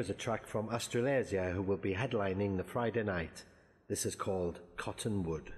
Is 0.00 0.08
a 0.08 0.14
track 0.14 0.46
from 0.46 0.70
Astralasia 0.70 1.50
who 1.50 1.60
will 1.60 1.76
be 1.76 1.92
headlining 1.92 2.56
the 2.56 2.64
Friday 2.64 3.02
night. 3.02 3.44
This 3.86 4.06
is 4.06 4.14
called 4.14 4.60
Cottonwood. 4.78 5.52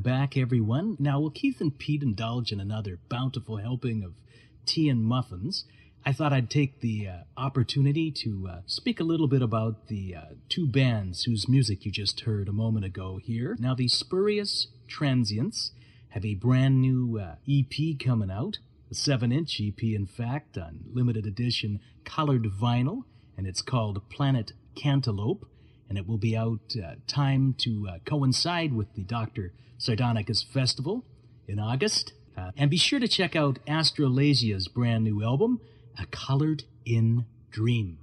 Welcome 0.00 0.18
back, 0.18 0.36
everyone. 0.38 0.96
Now, 0.98 1.20
will 1.20 1.30
Keith 1.30 1.60
and 1.60 1.78
Pete 1.78 2.02
indulge 2.02 2.52
in 2.52 2.58
another 2.58 2.98
bountiful 3.10 3.58
helping 3.58 4.02
of 4.02 4.14
tea 4.64 4.88
and 4.88 5.04
muffins? 5.04 5.66
I 6.06 6.14
thought 6.14 6.32
I'd 6.32 6.48
take 6.48 6.80
the 6.80 7.06
uh, 7.06 7.16
opportunity 7.36 8.10
to 8.12 8.48
uh, 8.50 8.60
speak 8.64 8.98
a 8.98 9.04
little 9.04 9.28
bit 9.28 9.42
about 9.42 9.88
the 9.88 10.14
uh, 10.14 10.20
two 10.48 10.66
bands 10.66 11.24
whose 11.24 11.50
music 11.50 11.84
you 11.84 11.92
just 11.92 12.20
heard 12.20 12.48
a 12.48 12.52
moment 12.52 12.86
ago 12.86 13.20
here. 13.22 13.58
Now, 13.58 13.74
the 13.74 13.88
Spurious 13.88 14.68
Transients 14.88 15.72
have 16.10 16.24
a 16.24 16.34
brand 16.34 16.80
new 16.80 17.18
uh, 17.18 17.34
EP 17.46 17.98
coming 18.02 18.30
out, 18.30 18.56
a 18.90 18.94
7 18.94 19.30
inch 19.30 19.60
EP, 19.60 19.82
in 19.82 20.06
fact, 20.06 20.56
on 20.56 20.80
limited 20.90 21.26
edition 21.26 21.78
colored 22.06 22.44
vinyl, 22.44 23.02
and 23.36 23.46
it's 23.46 23.60
called 23.60 24.08
Planet 24.08 24.52
Cantaloupe 24.74 25.46
and 25.90 25.98
it 25.98 26.06
will 26.06 26.18
be 26.18 26.36
out 26.36 26.76
uh, 26.82 26.94
time 27.08 27.52
to 27.58 27.88
uh, 27.90 27.98
coincide 28.06 28.72
with 28.72 28.94
the 28.94 29.02
Dr. 29.02 29.52
Sardonicus 29.76 30.44
Festival 30.44 31.04
in 31.48 31.58
August. 31.58 32.12
Uh, 32.38 32.52
and 32.56 32.70
be 32.70 32.76
sure 32.76 33.00
to 33.00 33.08
check 33.08 33.34
out 33.34 33.58
Astralasia's 33.66 34.68
brand 34.68 35.02
new 35.02 35.22
album, 35.22 35.60
A 35.98 36.06
Colored 36.06 36.62
in 36.86 37.26
Dream. 37.50 37.98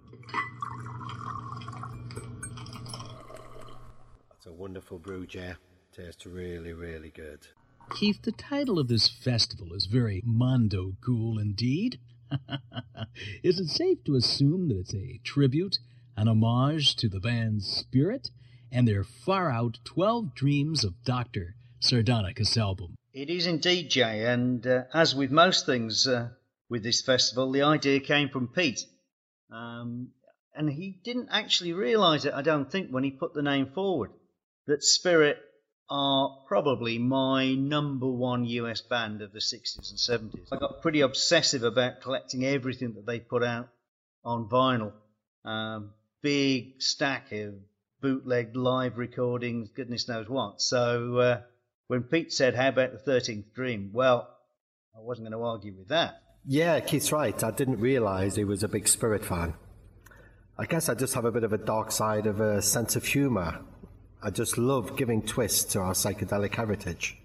That's 4.29 4.45
a 4.47 4.51
wonderful 4.51 4.99
brew, 4.99 5.25
Jay. 5.25 5.53
Tastes 5.95 6.25
really, 6.25 6.73
really 6.73 7.09
good. 7.09 7.47
Keith, 7.95 8.21
the 8.21 8.33
title 8.33 8.79
of 8.79 8.89
this 8.89 9.07
festival 9.07 9.73
is 9.73 9.85
very 9.85 10.21
mondo 10.25 10.97
cool 10.99 11.39
indeed. 11.39 11.99
is 13.43 13.61
it 13.61 13.69
safe 13.69 14.03
to 14.03 14.15
assume 14.15 14.67
that 14.67 14.79
it's 14.79 14.93
a 14.93 15.21
tribute 15.23 15.79
an 16.17 16.27
homage 16.27 16.95
to 16.97 17.07
the 17.07 17.19
band's 17.19 17.67
spirit 17.67 18.29
and 18.71 18.87
their 18.87 19.03
far 19.03 19.49
out 19.49 19.77
12 19.85 20.35
Dreams 20.35 20.83
of 20.83 21.01
Dr. 21.05 21.55
Sardonicus 21.79 22.57
album. 22.57 22.95
It 23.13 23.29
is 23.29 23.47
indeed, 23.47 23.89
Jay, 23.89 24.25
and 24.25 24.65
uh, 24.67 24.83
as 24.93 25.15
with 25.15 25.31
most 25.31 25.65
things 25.65 26.07
uh, 26.07 26.29
with 26.69 26.83
this 26.83 27.01
festival, 27.01 27.51
the 27.51 27.61
idea 27.61 27.99
came 27.99 28.29
from 28.29 28.47
Pete. 28.47 28.81
Um, 29.51 30.09
and 30.53 30.69
he 30.69 30.99
didn't 31.03 31.29
actually 31.31 31.73
realise 31.73 32.25
it, 32.25 32.33
I 32.33 32.41
don't 32.41 32.69
think, 32.71 32.89
when 32.89 33.03
he 33.03 33.11
put 33.11 33.33
the 33.33 33.43
name 33.43 33.71
forward, 33.73 34.11
that 34.65 34.83
Spirit 34.83 35.37
are 35.89 36.43
probably 36.47 36.97
my 36.97 37.53
number 37.53 38.07
one 38.07 38.43
US 38.45 38.81
band 38.81 39.21
of 39.21 39.31
the 39.31 39.39
60s 39.39 39.89
and 39.89 40.33
70s. 40.33 40.47
I 40.51 40.57
got 40.57 40.81
pretty 40.81 41.01
obsessive 41.01 41.63
about 41.63 42.01
collecting 42.01 42.43
everything 42.43 42.95
that 42.95 43.05
they 43.05 43.19
put 43.19 43.43
out 43.43 43.69
on 44.25 44.49
vinyl. 44.49 44.91
Um, 45.45 45.93
big 46.21 46.81
stack 46.81 47.31
of 47.31 47.55
bootleg 48.01 48.55
live 48.55 48.97
recordings, 48.97 49.69
goodness 49.75 50.07
knows 50.07 50.29
what. 50.29 50.61
So 50.61 51.17
uh, 51.17 51.41
when 51.87 52.03
Pete 52.03 52.31
said, 52.31 52.55
How 52.55 52.69
about 52.69 52.91
the 52.93 53.11
13th 53.11 53.53
Dream? 53.53 53.91
Well, 53.93 54.27
I 54.95 54.99
wasn't 54.99 55.29
going 55.29 55.39
to 55.39 55.45
argue 55.45 55.73
with 55.77 55.89
that. 55.89 56.21
Yeah, 56.45 56.79
Keith's 56.79 57.11
right. 57.11 57.43
I 57.43 57.51
didn't 57.51 57.79
realize 57.79 58.35
he 58.35 58.43
was 58.43 58.63
a 58.63 58.67
big 58.67 58.87
Spirit 58.87 59.25
fan. 59.25 59.53
I 60.57 60.65
guess 60.65 60.89
I 60.89 60.95
just 60.95 61.13
have 61.13 61.25
a 61.25 61.31
bit 61.31 61.43
of 61.43 61.53
a 61.53 61.57
dark 61.57 61.91
side 61.91 62.25
of 62.25 62.39
a 62.39 62.61
sense 62.61 62.95
of 62.95 63.05
humor. 63.05 63.61
I 64.23 64.31
just 64.31 64.57
love 64.57 64.97
giving 64.97 65.21
twists 65.21 65.73
to 65.73 65.79
our 65.79 65.93
psychedelic 65.93 66.55
heritage. 66.55 67.17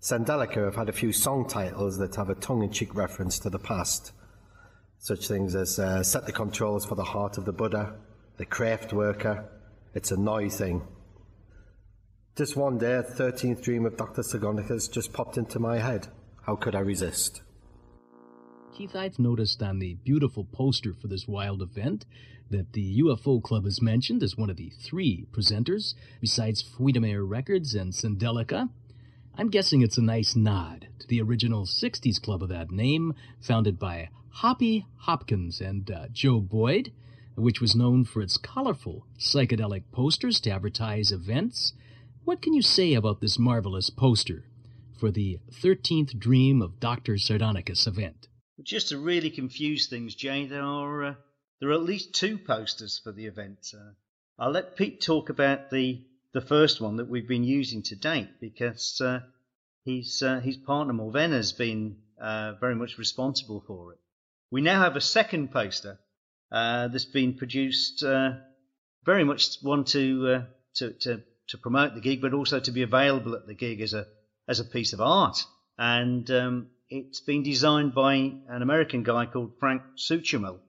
Sendelica 0.00 0.64
have 0.64 0.76
had 0.76 0.88
a 0.88 0.92
few 0.92 1.12
song 1.12 1.48
titles 1.48 1.98
that 1.98 2.14
have 2.14 2.30
a 2.30 2.34
tongue 2.36 2.62
in 2.62 2.70
cheek 2.70 2.94
reference 2.94 3.40
to 3.40 3.50
the 3.50 3.58
past 3.58 4.12
such 5.06 5.28
things 5.28 5.54
as 5.54 5.78
uh, 5.78 6.02
set 6.02 6.26
the 6.26 6.32
controls 6.32 6.84
for 6.84 6.96
the 6.96 7.04
heart 7.04 7.38
of 7.38 7.44
the 7.44 7.52
Buddha, 7.52 7.94
the 8.38 8.44
craft 8.44 8.92
worker, 8.92 9.48
it's 9.94 10.10
a 10.10 10.16
noise 10.16 10.58
thing. 10.58 10.82
Just 12.34 12.56
one 12.56 12.76
day, 12.76 12.94
a 12.94 13.04
13th 13.04 13.62
dream 13.62 13.86
of 13.86 13.96
Dr. 13.96 14.22
Sardonicus 14.22 14.90
just 14.90 15.12
popped 15.12 15.38
into 15.38 15.60
my 15.60 15.78
head. 15.78 16.08
How 16.42 16.56
could 16.56 16.74
I 16.74 16.80
resist? 16.80 17.42
Keith, 18.74 18.96
I've 18.96 19.20
noticed 19.20 19.62
on 19.62 19.78
the 19.78 19.94
beautiful 19.94 20.44
poster 20.44 20.92
for 20.92 21.06
this 21.06 21.28
wild 21.28 21.62
event 21.62 22.04
that 22.50 22.72
the 22.72 23.00
UFO 23.00 23.40
Club 23.40 23.64
is 23.64 23.80
mentioned 23.80 24.24
as 24.24 24.36
one 24.36 24.50
of 24.50 24.56
the 24.56 24.72
three 24.82 25.24
presenters, 25.30 25.94
besides 26.20 26.62
Fruit-de-Mer 26.62 27.22
Records 27.22 27.74
and 27.74 27.92
Sendelica. 27.92 28.70
I'm 29.38 29.50
guessing 29.50 29.82
it's 29.82 29.98
a 29.98 30.02
nice 30.02 30.34
nod 30.34 30.88
to 30.98 31.06
the 31.06 31.20
original 31.20 31.66
60s 31.66 32.22
club 32.22 32.42
of 32.42 32.48
that 32.48 32.70
name, 32.70 33.12
founded 33.38 33.78
by 33.78 34.08
Hoppy 34.30 34.86
Hopkins 35.00 35.60
and 35.60 35.90
uh, 35.90 36.06
Joe 36.10 36.40
Boyd, 36.40 36.90
which 37.34 37.60
was 37.60 37.76
known 37.76 38.06
for 38.06 38.22
its 38.22 38.38
colorful 38.38 39.06
psychedelic 39.18 39.82
posters 39.92 40.40
to 40.40 40.50
advertise 40.50 41.12
events. 41.12 41.74
What 42.24 42.40
can 42.40 42.54
you 42.54 42.62
say 42.62 42.94
about 42.94 43.20
this 43.20 43.38
marvelous 43.38 43.90
poster 43.90 44.44
for 44.98 45.10
the 45.10 45.38
13th 45.52 46.18
Dream 46.18 46.62
of 46.62 46.80
Dr. 46.80 47.18
Sardonicus 47.18 47.86
event? 47.86 48.28
Just 48.62 48.88
to 48.88 48.96
really 48.98 49.28
confuse 49.28 49.86
things, 49.86 50.14
Jay, 50.14 50.46
there 50.46 50.62
are, 50.62 51.04
uh, 51.04 51.14
there 51.60 51.68
are 51.68 51.74
at 51.74 51.82
least 51.82 52.14
two 52.14 52.38
posters 52.38 52.98
for 53.04 53.12
the 53.12 53.26
event. 53.26 53.74
Uh, 53.74 53.92
I'll 54.38 54.50
let 54.50 54.76
Pete 54.76 55.02
talk 55.02 55.28
about 55.28 55.68
the, 55.68 56.06
the 56.32 56.40
first 56.40 56.80
one 56.80 56.96
that 56.96 57.08
we've 57.08 57.28
been 57.28 57.44
using 57.44 57.82
to 57.84 57.96
date 57.96 58.28
because 58.40 59.00
uh, 59.00 59.20
his, 59.84 60.22
uh, 60.22 60.40
his 60.40 60.56
partner 60.56 60.92
Morven 60.92 61.32
has 61.32 61.52
been 61.52 61.98
uh, 62.20 62.52
very 62.60 62.74
much 62.74 62.98
responsible 62.98 63.62
for 63.66 63.92
it. 63.92 63.98
We 64.50 64.60
now 64.60 64.82
have 64.82 64.96
a 64.96 65.00
second 65.00 65.52
poster 65.52 65.98
uh, 66.52 66.88
that's 66.88 67.04
been 67.04 67.34
produced, 67.34 68.02
uh, 68.02 68.32
very 69.04 69.24
much 69.24 69.56
one 69.62 69.84
to, 69.84 70.28
uh, 70.28 70.42
to, 70.74 70.92
to, 70.92 71.22
to 71.48 71.58
promote 71.58 71.94
the 71.94 72.00
gig, 72.00 72.20
but 72.20 72.34
also 72.34 72.60
to 72.60 72.70
be 72.70 72.82
available 72.82 73.34
at 73.34 73.46
the 73.46 73.54
gig 73.54 73.80
as 73.80 73.94
a 73.94 74.06
as 74.48 74.60
a 74.60 74.64
piece 74.64 74.92
of 74.92 75.00
art. 75.00 75.44
And 75.78 76.30
um, 76.30 76.68
it's 76.88 77.20
been 77.20 77.42
designed 77.42 77.94
by 77.94 78.14
an 78.14 78.62
American 78.62 79.02
guy 79.02 79.26
called 79.26 79.58
Frank 79.58 79.82
Suchemel. 79.96 80.60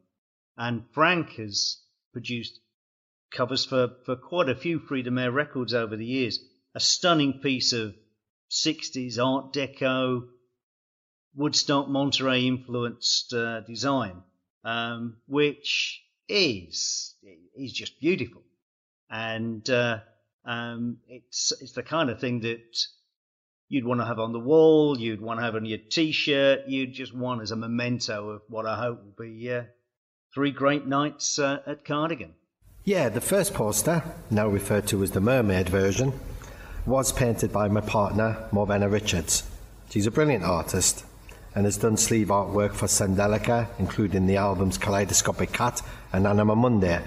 And 0.58 0.84
Frank 0.94 1.34
has 1.34 1.78
produced 2.14 2.60
covers 3.32 3.66
for, 3.66 3.90
for 4.06 4.16
quite 4.16 4.50
a 4.50 4.56
few 4.56 4.80
Fruit-de-Mer 4.80 5.32
records 5.32 5.74
over 5.74 5.96
the 5.96 6.06
years. 6.06 6.40
A 6.76 6.80
stunning 6.80 7.40
piece 7.40 7.74
of 7.74 7.96
60s 8.52 9.18
Art 9.24 9.54
Deco, 9.54 10.28
Woodstock 11.36 11.88
Monterey 11.88 12.48
influenced 12.48 13.34
uh, 13.34 13.62
design, 13.62 14.24
um, 14.64 15.18
which 15.28 16.02
is 16.28 17.16
is 17.56 17.72
just 17.72 18.00
beautiful, 18.00 18.44
and 19.10 19.70
uh, 19.70 20.00
um, 20.46 20.98
it's 21.08 21.54
it's 21.62 21.74
the 21.74 21.84
kind 21.84 22.10
of 22.10 22.20
thing 22.20 22.40
that 22.42 22.78
you'd 23.70 23.86
want 23.86 24.00
to 24.00 24.06
have 24.06 24.20
on 24.20 24.32
the 24.32 24.40
wall, 24.40 24.98
you'd 24.98 25.22
want 25.22 25.40
to 25.40 25.46
have 25.46 25.56
on 25.56 25.66
your 25.66 25.78
T-shirt, 25.78 26.68
you'd 26.68 26.94
just 26.94 27.14
want 27.14 27.42
as 27.42 27.52
a 27.52 27.56
memento 27.56 28.30
of 28.30 28.42
what 28.48 28.66
I 28.66 28.78
hope 28.78 29.04
will 29.04 29.26
be 29.26 29.52
uh, 29.52 29.64
three 30.34 30.52
great 30.52 30.88
nights 30.88 31.38
uh, 31.38 31.60
at 31.68 31.86
Cardigan. 31.86 32.34
Yeah, 32.88 33.10
the 33.10 33.20
first 33.20 33.54
poster, 33.54 34.02
now 34.32 34.48
referred 34.48 34.88
to 34.88 35.04
as 35.04 35.12
the 35.12 35.20
mermaid 35.20 35.68
version, 35.68 36.14
was 36.86 37.12
painted 37.12 37.52
by 37.52 37.68
my 37.68 37.82
partner, 37.82 38.48
Morvenna 38.54 38.90
Richards. 38.90 39.44
She's 39.90 40.08
a 40.08 40.12
brilliant 40.12 40.46
artist 40.46 41.04
and 41.54 41.66
has 41.66 41.76
done 41.76 41.98
sleeve 41.98 42.30
artwork 42.30 42.72
for 42.72 42.86
Sendelica, 42.86 43.68
including 43.78 44.26
the 44.26 44.38
albums 44.38 44.78
Kaleidoscopic 44.78 45.52
Cat 45.52 45.82
and 46.14 46.26
Anima 46.26 46.56
Mundi. 46.56 47.00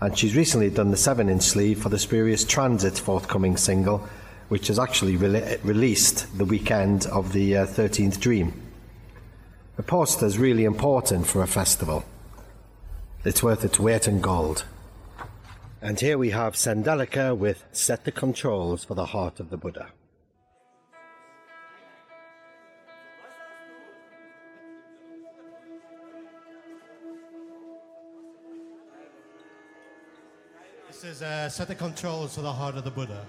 And 0.00 0.18
she's 0.18 0.34
recently 0.34 0.68
done 0.68 0.90
the 0.90 0.96
7 0.96 1.28
inch 1.28 1.42
sleeve 1.42 1.80
for 1.80 1.90
the 1.90 1.98
Spurious 2.00 2.44
Transients 2.44 2.98
forthcoming 2.98 3.56
single, 3.56 3.98
which 4.48 4.68
is 4.68 4.80
actually 4.80 5.16
re- 5.16 5.58
released 5.62 6.36
the 6.36 6.44
weekend 6.44 7.06
of 7.06 7.32
the 7.32 7.58
uh, 7.58 7.66
13th 7.66 8.18
Dream. 8.18 8.52
The 9.76 9.84
poster 9.84 10.26
is 10.26 10.38
really 10.38 10.64
important 10.64 11.28
for 11.28 11.40
a 11.40 11.46
festival. 11.46 12.04
It's 13.24 13.44
worth 13.44 13.64
its 13.64 13.78
weight 13.78 14.08
in 14.08 14.20
gold. 14.20 14.64
And 15.84 16.00
here 16.00 16.16
we 16.16 16.30
have 16.30 16.54
Sendelica 16.54 17.36
with 17.36 17.66
Set 17.72 18.04
the 18.04 18.10
Controls 18.10 18.84
for 18.84 18.94
the 18.94 19.04
Heart 19.04 19.38
of 19.38 19.50
the 19.50 19.58
Buddha. 19.58 19.88
This 30.88 31.04
is 31.04 31.20
uh, 31.20 31.50
set 31.50 31.68
the 31.68 31.74
controls 31.74 32.34
for 32.34 32.40
the 32.40 32.50
heart 32.50 32.76
of 32.76 32.84
the 32.84 32.90
Buddha. 32.90 33.26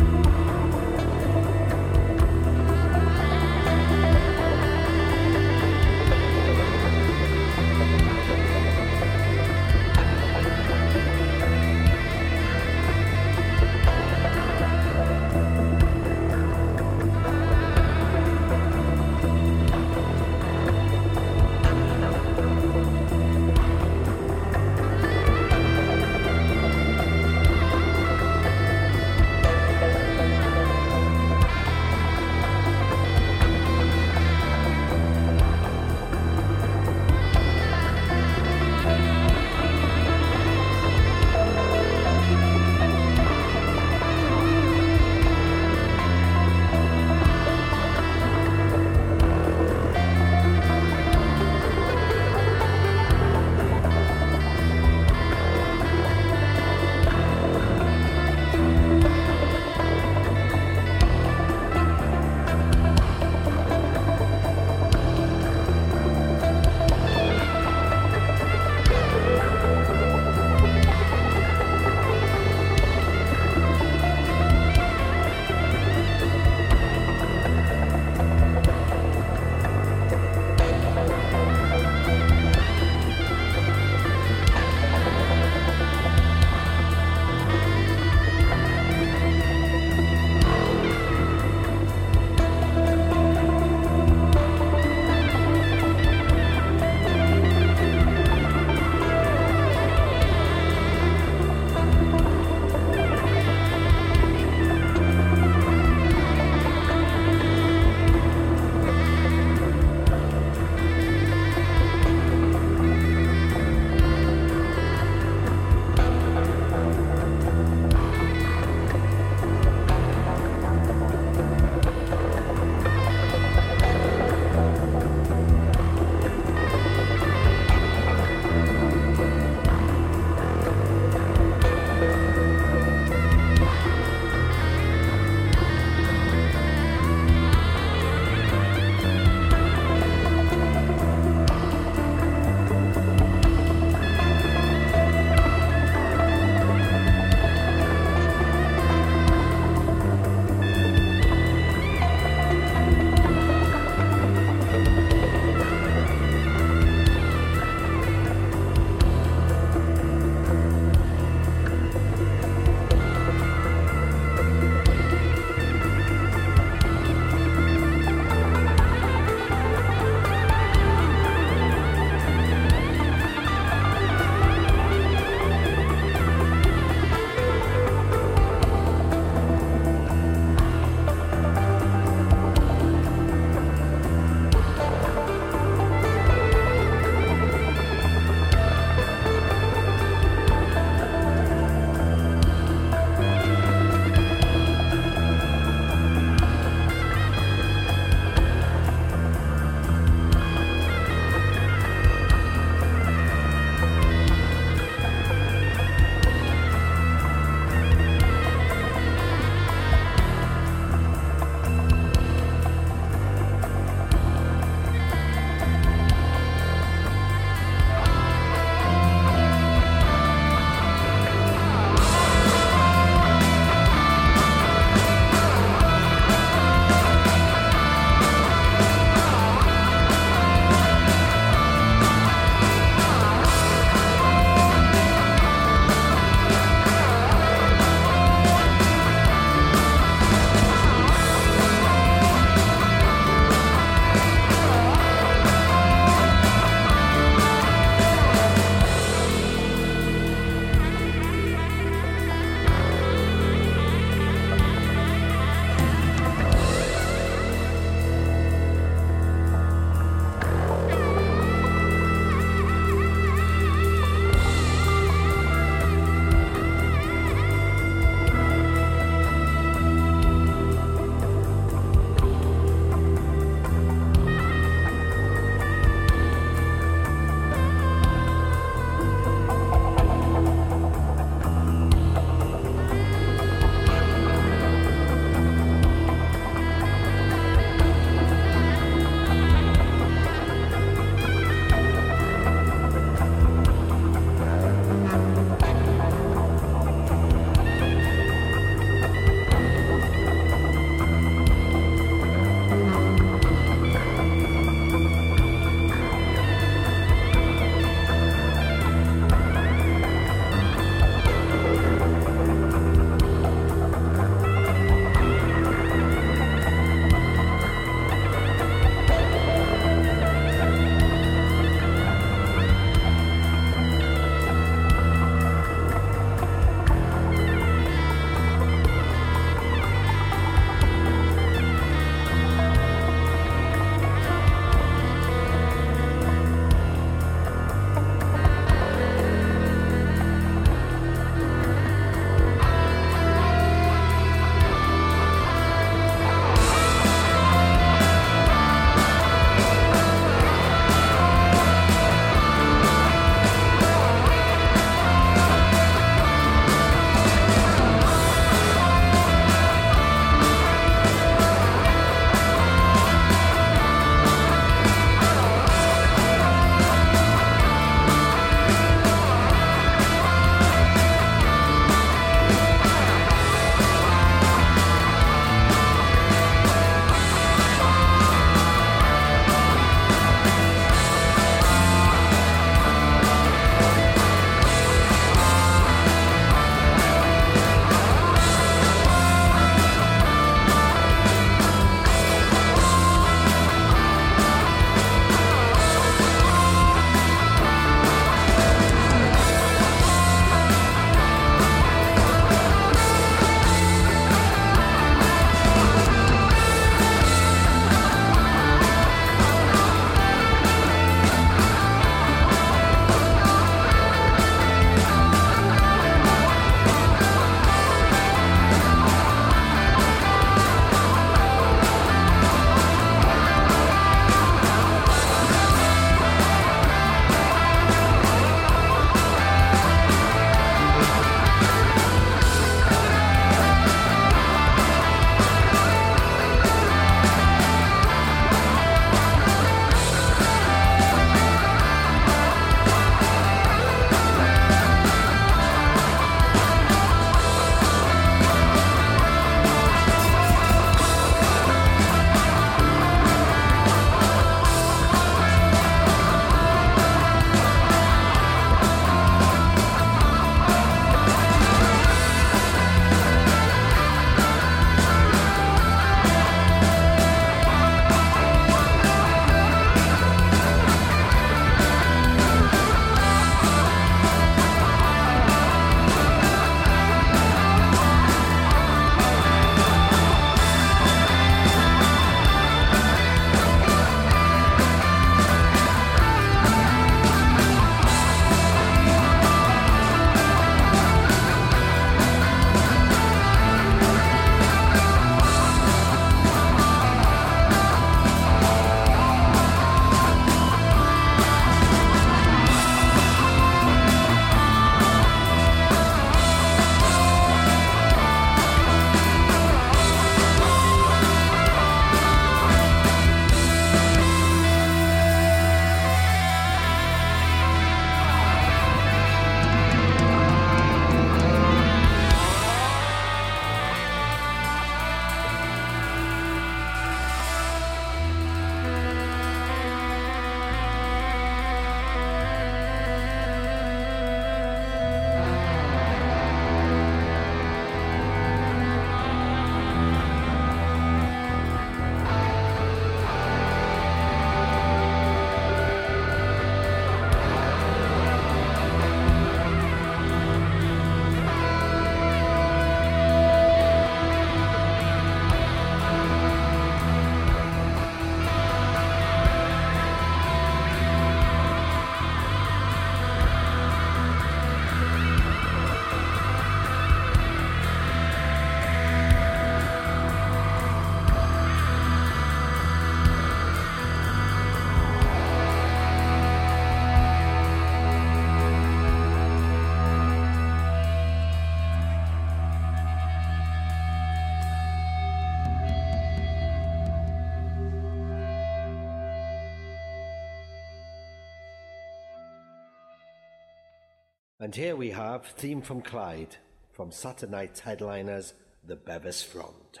And 594.66 594.74
here 594.74 594.96
we 594.96 595.10
have 595.10 595.46
Theme 595.46 595.80
from 595.80 596.02
Clyde 596.02 596.56
from 596.90 597.12
Saturday 597.12 597.52
Night's 597.52 597.78
headliners, 597.78 598.52
The 598.84 598.96
Bevis 598.96 599.40
Frond. 599.40 600.00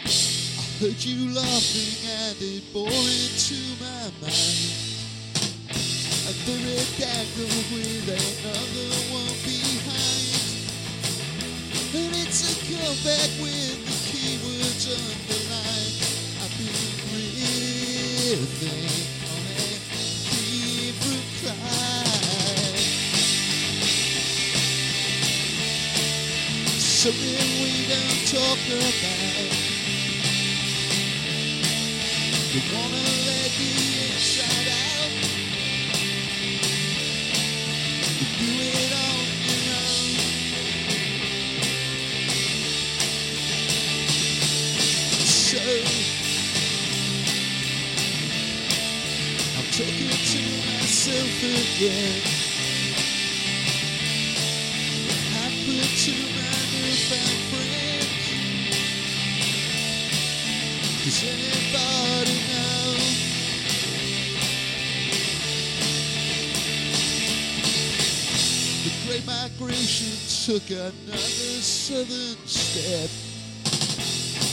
I 0.00 0.08
heard 0.80 0.98
you 0.98 1.32
laughing 1.32 2.10
and 2.10 2.36
it 2.40 2.72
bore 2.72 2.88
into 2.88 3.54
my 3.78 4.10
mind. 4.18 4.74
A 6.26 6.34
dagger 6.98 7.54
with 7.70 8.10
another 8.10 8.90
one 9.14 9.38
behind. 9.46 10.42
And 11.94 12.16
it's 12.18 12.42
a 12.50 12.54
comeback 12.66 13.30
with 13.40 13.78
the 13.86 13.94
keywords 14.10 14.90
underlined. 14.90 16.02
I've 16.42 16.50
been 18.60 19.07
Something 26.98 27.28
we 27.62 27.86
don't 27.86 28.26
talk 28.26 28.58
about. 28.66 29.52
You 32.50 32.60
wanna 32.74 33.04
let 33.28 33.50
the 33.54 33.70
inside 34.02 34.68
out. 34.68 35.12
You 38.18 38.26
do 38.40 38.50
it 38.66 38.92
on 39.06 39.26
your 39.46 39.62
own. 39.78 40.10
So 45.22 45.58
I'm 49.56 49.68
talking 49.70 50.10
to 50.32 50.40
myself 50.66 51.42
again. 51.44 52.47
Great 69.08 69.26
Migration 69.26 70.12
took 70.44 70.68
another 70.68 71.16
southern 71.16 72.36
step. 72.44 73.08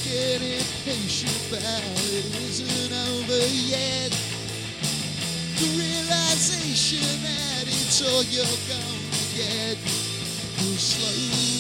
Get 0.06 0.42
impatient, 0.42 1.48
but 1.52 1.60
it 1.60 2.26
isn't 2.40 2.94
over 3.12 3.48
yet. 3.68 4.12
The 5.60 5.68
realization 5.76 7.04
that 7.24 7.64
it's 7.68 8.02
all 8.02 8.24
you're 8.32 8.46
gonna 8.72 9.36
get 9.36 9.78
will 10.64 10.78
slowly 10.78 11.55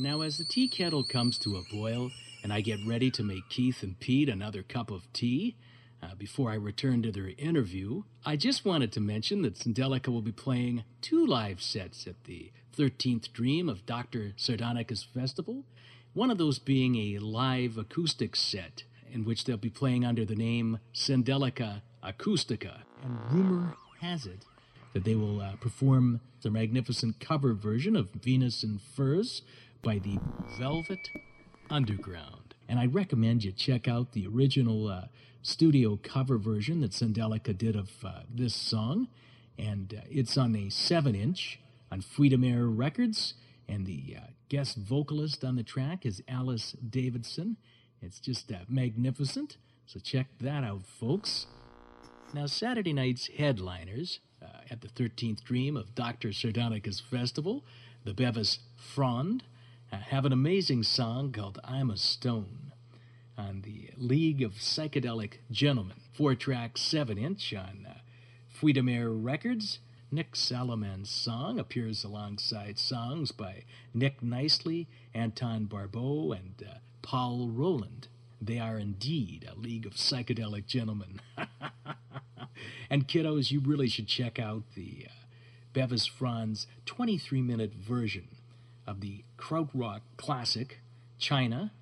Now, 0.00 0.20
as 0.20 0.38
the 0.38 0.44
tea 0.44 0.68
kettle 0.68 1.02
comes 1.02 1.38
to 1.38 1.56
a 1.56 1.64
boil 1.74 2.12
and 2.44 2.52
I 2.52 2.60
get 2.60 2.78
ready 2.86 3.10
to 3.10 3.24
make 3.24 3.48
Keith 3.48 3.82
and 3.82 3.98
Pete 3.98 4.28
another 4.28 4.62
cup 4.62 4.92
of 4.92 5.12
tea, 5.12 5.56
uh, 6.00 6.14
before 6.16 6.52
I 6.52 6.54
return 6.54 7.02
to 7.02 7.10
their 7.10 7.32
interview, 7.36 8.04
I 8.24 8.36
just 8.36 8.64
wanted 8.64 8.92
to 8.92 9.00
mention 9.00 9.42
that 9.42 9.56
Sendelica 9.56 10.06
will 10.06 10.22
be 10.22 10.30
playing 10.30 10.84
two 11.00 11.26
live 11.26 11.60
sets 11.60 12.06
at 12.06 12.22
the 12.26 12.52
13th 12.76 13.32
Dream 13.32 13.68
of 13.68 13.86
Dr. 13.86 14.34
Sardonicus 14.36 15.04
Festival, 15.04 15.64
one 16.12 16.30
of 16.30 16.38
those 16.38 16.60
being 16.60 16.94
a 16.94 17.18
live 17.18 17.76
acoustic 17.76 18.36
set 18.36 18.84
in 19.10 19.24
which 19.24 19.46
they'll 19.46 19.56
be 19.56 19.68
playing 19.68 20.04
under 20.04 20.24
the 20.24 20.36
name 20.36 20.78
Sendelica 20.94 21.82
Acoustica. 22.04 22.82
And 23.02 23.18
rumor 23.32 23.74
has 24.00 24.26
it 24.26 24.44
that 24.92 25.04
they 25.04 25.14
will 25.14 25.40
uh, 25.40 25.56
perform 25.56 26.20
the 26.42 26.50
magnificent 26.50 27.20
cover 27.20 27.52
version 27.52 27.96
of 27.96 28.10
Venus 28.10 28.62
in 28.62 28.78
Furs 28.78 29.42
by 29.82 29.98
the 29.98 30.18
Velvet 30.58 31.10
Underground. 31.70 32.54
And 32.68 32.78
I 32.78 32.86
recommend 32.86 33.44
you 33.44 33.52
check 33.52 33.88
out 33.88 34.12
the 34.12 34.26
original 34.26 34.88
uh, 34.88 35.04
studio 35.42 35.98
cover 36.02 36.38
version 36.38 36.80
that 36.80 36.92
Sendelica 36.92 37.56
did 37.56 37.76
of 37.76 37.90
uh, 38.04 38.20
this 38.28 38.54
song. 38.54 39.08
And 39.58 39.94
uh, 39.96 40.06
it's 40.10 40.36
on 40.36 40.54
a 40.54 40.68
7 40.68 41.14
inch 41.14 41.60
on 41.90 42.00
Fruits 42.00 42.30
de 42.30 42.38
Mer 42.38 42.66
Records. 42.66 43.34
And 43.68 43.86
the 43.86 44.16
uh, 44.16 44.20
guest 44.48 44.76
vocalist 44.76 45.44
on 45.44 45.56
the 45.56 45.62
track 45.62 46.04
is 46.04 46.22
Alice 46.28 46.72
Davidson. 46.72 47.56
It's 48.00 48.20
just 48.20 48.50
uh, 48.52 48.58
magnificent. 48.68 49.56
So 49.86 49.98
check 50.00 50.26
that 50.40 50.64
out, 50.64 50.86
folks. 50.86 51.46
Now, 52.34 52.46
Saturday 52.46 52.92
night's 52.92 53.28
headliners 53.28 54.20
uh, 54.42 54.46
at 54.70 54.82
the 54.82 54.88
13th 54.88 55.42
Dream 55.42 55.76
of 55.76 55.94
Dr. 55.94 56.28
Sardonicus 56.28 57.00
Festival, 57.00 57.64
the 58.04 58.12
Bevis 58.12 58.58
Frond, 58.76 59.44
have 59.96 60.24
an 60.24 60.32
amazing 60.32 60.82
song 60.82 61.32
called 61.32 61.58
I'm 61.64 61.90
a 61.90 61.96
Stone 61.96 62.72
on 63.36 63.62
the 63.62 63.90
League 63.96 64.42
of 64.42 64.52
Psychedelic 64.52 65.34
Gentlemen, 65.50 65.96
four 66.12 66.34
track, 66.34 66.76
seven 66.76 67.18
inch 67.18 67.54
on 67.54 67.86
uh, 67.88 67.98
Fruits 68.48 68.74
de 68.74 68.82
Mer 68.82 69.10
Records. 69.10 69.78
Nick 70.10 70.34
Saloman's 70.34 71.10
song 71.10 71.58
appears 71.58 72.04
alongside 72.04 72.78
songs 72.78 73.32
by 73.32 73.64
Nick 73.92 74.22
Nicely, 74.22 74.88
Anton 75.14 75.66
Barbeau, 75.66 76.32
and 76.32 76.62
uh, 76.66 76.78
Paul 77.02 77.48
Roland. 77.48 78.08
They 78.40 78.58
are 78.58 78.78
indeed 78.78 79.46
a 79.50 79.58
league 79.58 79.86
of 79.86 79.92
psychedelic 79.92 80.66
gentlemen. 80.66 81.20
and 82.90 83.06
kiddos, 83.06 83.50
you 83.50 83.60
really 83.60 83.88
should 83.88 84.08
check 84.08 84.38
out 84.38 84.62
the 84.74 85.06
uh, 85.08 85.12
Bevis 85.74 86.06
Frond's 86.06 86.66
23 86.86 87.42
minute 87.42 87.74
version 87.74 88.28
of 88.88 89.00
the 89.02 89.22
krautrock 89.36 90.00
classic 90.16 90.80
China 91.18 91.72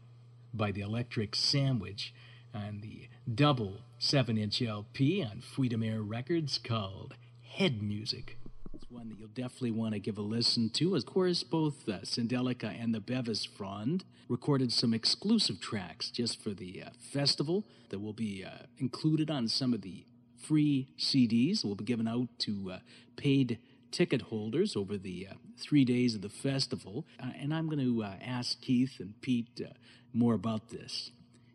by 0.52 0.72
the 0.72 0.80
Electric 0.80 1.36
Sandwich 1.36 2.12
and 2.52 2.82
the 2.82 3.08
double 3.32 3.82
7 3.98 4.36
inch 4.36 4.60
LP 4.60 5.22
on 5.22 5.40
Fruits 5.40 5.70
de 5.70 5.78
Mer 5.78 6.02
Records 6.02 6.58
called 6.58 7.14
Head 7.42 7.80
Music. 7.80 8.36
It's 8.74 8.90
one 8.90 9.08
that 9.08 9.20
you'll 9.20 9.28
definitely 9.28 9.70
want 9.70 9.94
to 9.94 10.00
give 10.00 10.18
a 10.18 10.22
listen 10.22 10.68
to. 10.70 10.96
Of 10.96 11.06
course, 11.06 11.44
both 11.44 11.88
uh, 11.88 12.00
Sendelica 12.00 12.74
and 12.82 12.92
the 12.92 13.00
Bevis 13.00 13.44
Frond 13.44 14.04
recorded 14.28 14.72
some 14.72 14.92
exclusive 14.92 15.60
tracks 15.60 16.10
just 16.10 16.42
for 16.42 16.50
the 16.50 16.82
uh, 16.86 16.90
festival 17.12 17.64
that 17.90 18.00
will 18.00 18.12
be 18.12 18.44
uh, 18.44 18.64
included 18.78 19.30
on 19.30 19.46
some 19.46 19.72
of 19.72 19.82
the 19.82 20.04
free 20.36 20.88
CDs 20.98 21.62
that 21.62 21.68
will 21.68 21.76
be 21.76 21.84
given 21.84 22.08
out 22.08 22.28
to 22.40 22.72
uh, 22.72 22.78
paid 23.16 23.60
ticket 23.96 24.20
holders 24.20 24.76
over 24.76 24.98
the 24.98 25.26
uh, 25.30 25.34
three 25.58 25.82
days 25.82 26.14
of 26.14 26.20
the 26.20 26.28
festival. 26.28 27.06
Uh, 27.18 27.30
and 27.40 27.54
I'm 27.54 27.66
going 27.66 27.78
to 27.78 28.02
uh, 28.02 28.12
ask 28.22 28.60
Keith 28.60 29.00
and 29.00 29.18
Pete 29.22 29.58
uh, 29.64 29.72
more 30.12 30.34
about 30.34 30.68
this 30.68 31.12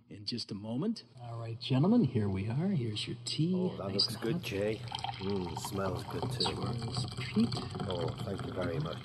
in 0.10 0.26
just 0.26 0.50
a 0.50 0.56
moment. 0.56 1.04
All 1.22 1.38
right, 1.38 1.60
gentlemen, 1.62 2.04
here 2.04 2.28
we 2.30 2.50
are. 2.50 2.70
Here's 2.70 3.08
your 3.08 3.16
tea. 3.26 3.54
Oh, 3.56 3.78
that 3.78 3.94
Nice 3.94 3.94
looks 3.94 4.16
good, 4.16 4.34
hot. 4.34 4.42
Jay. 4.42 4.82
Mm, 5.22 5.60
smells 5.60 6.04
good 6.12 6.32
too. 6.32 6.56
Cheers, 6.56 7.06
Pete. 7.20 7.56
Oh, 7.88 8.08
thank 8.26 8.44
you 8.44 8.54
very 8.54 8.80
much. 8.80 8.98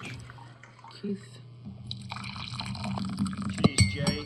Keith. 1.03 1.39
Cheers, 3.67 3.81
Jay. 3.93 4.23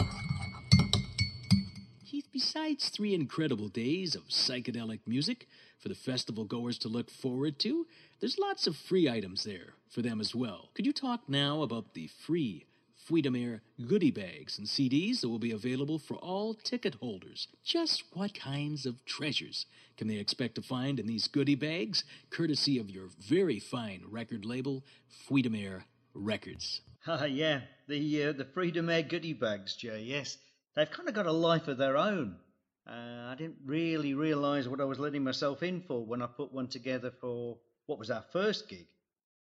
Keith, 2.07 2.29
besides 2.33 2.89
three 2.91 3.13
incredible 3.13 3.69
days 3.69 4.15
of 4.15 4.23
psychedelic 4.29 5.01
music 5.05 5.49
for 5.81 5.89
the 5.89 5.95
festival 5.95 6.45
goers 6.45 6.79
to 6.79 6.89
look 6.89 7.11
forward 7.11 7.59
to, 7.61 7.87
there's 8.21 8.39
lots 8.39 8.67
of 8.67 8.77
free 8.77 9.09
items 9.09 9.45
there 9.45 9.75
for 9.89 10.03
them 10.03 10.21
as 10.21 10.35
well. 10.35 10.71
Could 10.75 10.87
you 10.87 10.93
talk 10.93 11.29
now 11.29 11.63
about 11.63 11.95
the 11.95 12.09
free 12.27 12.67
Freedom 13.11 13.61
goodie 13.89 14.13
bags 14.13 14.57
and 14.57 14.69
CDs 14.69 15.21
that 15.21 15.29
will 15.29 15.41
be 15.41 15.51
available 15.51 15.99
for 15.99 16.15
all 16.19 16.55
ticket 16.55 16.95
holders? 16.97 17.49
Just 17.65 18.05
what 18.13 18.35
kinds 18.35 18.87
of 18.87 19.05
treasures 19.05 19.67
can 19.97 20.07
they 20.07 20.19
expect 20.19 20.55
to 20.55 20.63
find 20.63 21.01
in 21.01 21.09
these 21.09 21.27
goodie 21.27 21.57
bags, 21.57 22.05
courtesy 22.31 22.79
of 22.79 22.89
your 22.89 23.09
very 23.19 23.59
fine 23.59 24.05
record 24.09 24.45
label, 24.45 24.85
Fruits 25.27 25.43
de 25.43 25.51
Mer 25.51 25.87
Records? 26.15 26.83
Ah, 27.07 27.25
yeah, 27.25 27.63
the 27.89 28.25
uh, 28.25 28.33
the 28.33 28.45
Fruits 28.45 28.75
de 28.75 28.83
Mer 28.83 29.03
goodie 29.03 29.33
bags, 29.33 29.75
Jay. 29.75 30.03
Yes, 30.03 30.37
they've 30.77 30.91
kind 30.91 31.09
of 31.09 31.15
got 31.15 31.27
a 31.27 31.33
life 31.33 31.67
of 31.67 31.79
their 31.79 31.97
own. 31.97 32.37
Uh, 32.87 33.31
I 33.31 33.35
didn't 33.37 33.59
really 33.65 34.15
realise 34.15 34.67
what 34.67 34.81
I 34.81 34.85
was 34.85 34.99
letting 34.99 35.23
myself 35.25 35.63
in 35.63 35.83
for 35.83 36.05
when 36.05 36.23
I 36.23 36.27
put 36.27 36.53
one 36.53 36.69
together 36.69 37.13
for 37.21 37.59
what 37.87 37.99
was 37.99 38.11
our 38.11 38.25
first 38.33 38.69
gig 38.69 38.87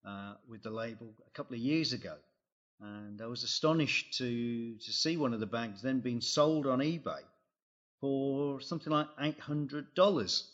uh, 0.07 0.34
with 0.49 0.62
the 0.62 0.70
label 0.70 1.14
a 1.26 1.30
couple 1.30 1.55
of 1.55 1.61
years 1.61 1.93
ago, 1.93 2.16
and 2.80 3.20
I 3.20 3.26
was 3.26 3.43
astonished 3.43 4.18
to 4.18 4.76
to 4.76 4.93
see 4.93 5.16
one 5.16 5.34
of 5.34 5.41
the 5.41 5.47
bags 5.47 5.82
then 5.82 6.01
being 6.01 6.20
sold 6.20 6.66
on 6.66 6.80
eBay 6.80 7.22
for 8.01 8.61
something 8.61 8.93
like 8.93 9.09
eight 9.20 9.41
hundred 9.41 9.95
dollars 9.95 10.51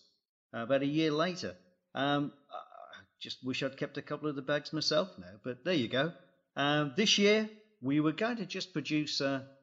uh, 0.54 0.60
about 0.60 0.82
a 0.82 0.86
year 0.86 1.10
later. 1.10 1.54
Um, 1.94 2.32
I 2.50 3.02
just 3.20 3.44
wish 3.44 3.62
I'd 3.62 3.76
kept 3.76 3.98
a 3.98 4.02
couple 4.02 4.28
of 4.28 4.36
the 4.36 4.42
bags 4.42 4.72
myself 4.72 5.08
now, 5.18 5.40
but 5.44 5.64
there 5.64 5.74
you 5.74 5.88
go. 5.88 6.12
Um, 6.56 6.92
this 6.96 7.18
year 7.18 7.48
we 7.80 8.00
were 8.00 8.12
going 8.12 8.36
to 8.38 8.46
just 8.46 8.72
produce 8.72 9.20
a, 9.20 9.24
a 9.24 9.55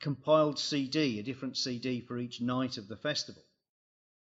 compiled 0.00 0.58
CD, 0.58 1.18
a 1.18 1.22
different 1.22 1.56
CD 1.56 2.00
for 2.00 2.18
each 2.18 2.40
night 2.40 2.78
of 2.78 2.88
the 2.88 2.96
festival. 2.96 3.42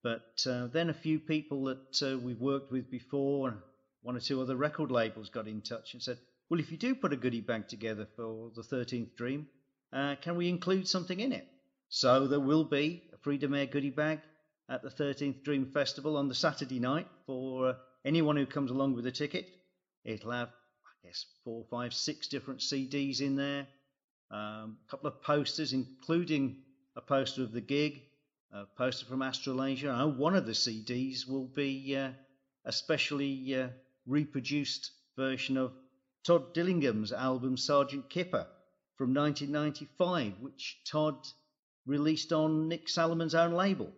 But 0.02 0.46
uh, 0.46 0.68
then 0.68 0.88
a 0.88 0.94
few 0.94 1.18
people 1.18 1.64
that 1.64 2.02
uh, 2.02 2.18
we've 2.18 2.40
worked 2.40 2.70
with 2.70 2.90
before, 2.90 3.62
one 4.02 4.16
or 4.16 4.20
two 4.20 4.40
other 4.40 4.56
record 4.56 4.90
labels 4.90 5.30
got 5.30 5.48
in 5.48 5.62
touch 5.62 5.94
and 5.94 6.02
said, 6.02 6.18
"Well, 6.48 6.60
if 6.60 6.70
you 6.70 6.76
do 6.76 6.94
put 6.94 7.12
a 7.12 7.16
goodie 7.16 7.40
bag 7.40 7.68
together 7.68 8.06
for 8.16 8.50
the 8.54 8.62
13th 8.62 9.16
Dream, 9.16 9.48
uh, 9.92 10.16
can 10.20 10.36
we 10.36 10.48
include 10.48 10.86
something 10.86 11.18
in 11.18 11.32
it?" 11.32 11.46
So 11.88 12.26
there 12.26 12.40
will 12.40 12.64
be 12.64 13.02
a 13.12 13.18
Fruits 13.18 13.40
de 13.40 13.48
Mer 13.48 13.66
goodie 13.66 13.90
bag 13.90 14.20
at 14.68 14.82
the 14.82 14.90
13th 14.90 15.42
Dream 15.42 15.66
Festival 15.72 16.16
on 16.16 16.28
the 16.28 16.34
Saturday 16.34 16.78
night 16.80 17.08
for 17.26 17.70
uh, 17.70 17.74
anyone 18.04 18.36
who 18.36 18.46
comes 18.46 18.70
along 18.70 18.94
with 18.94 19.06
a 19.06 19.12
ticket. 19.12 19.46
It'll 20.04 20.32
have, 20.32 20.48
I 20.48 21.06
guess, 21.06 21.26
four, 21.44 21.64
five, 21.70 21.92
six 21.94 22.28
different 22.28 22.60
CDs 22.60 23.20
in 23.20 23.36
there, 23.36 23.66
um, 24.30 24.78
a 24.86 24.90
couple 24.90 25.08
of 25.08 25.22
posters, 25.22 25.72
including 25.72 26.62
a 26.96 27.00
poster 27.00 27.42
of 27.42 27.52
the 27.52 27.60
gig, 27.60 28.02
a 28.52 28.64
poster 28.76 29.06
from 29.06 29.22
Astralasia. 29.22 29.92
And 29.92 30.18
one 30.18 30.34
of 30.34 30.46
the 30.46 30.52
CDs 30.52 31.28
will 31.28 31.46
be 31.46 31.96
uh, 31.96 32.10
a 32.64 32.72
specially 32.72 33.54
uh, 33.54 33.68
reproduced 34.06 34.90
version 35.16 35.56
of 35.56 35.72
Todd 36.24 36.54
Dillingham's 36.54 37.12
album 37.12 37.56
Sergeant 37.56 38.10
Kipper 38.10 38.46
from 38.96 39.14
1995, 39.14 40.40
which 40.40 40.80
Todd 40.84 41.16
released 41.86 42.32
on 42.32 42.68
Nick 42.68 42.88
Saloman's 42.88 43.34
own 43.34 43.52
label. 43.52 43.92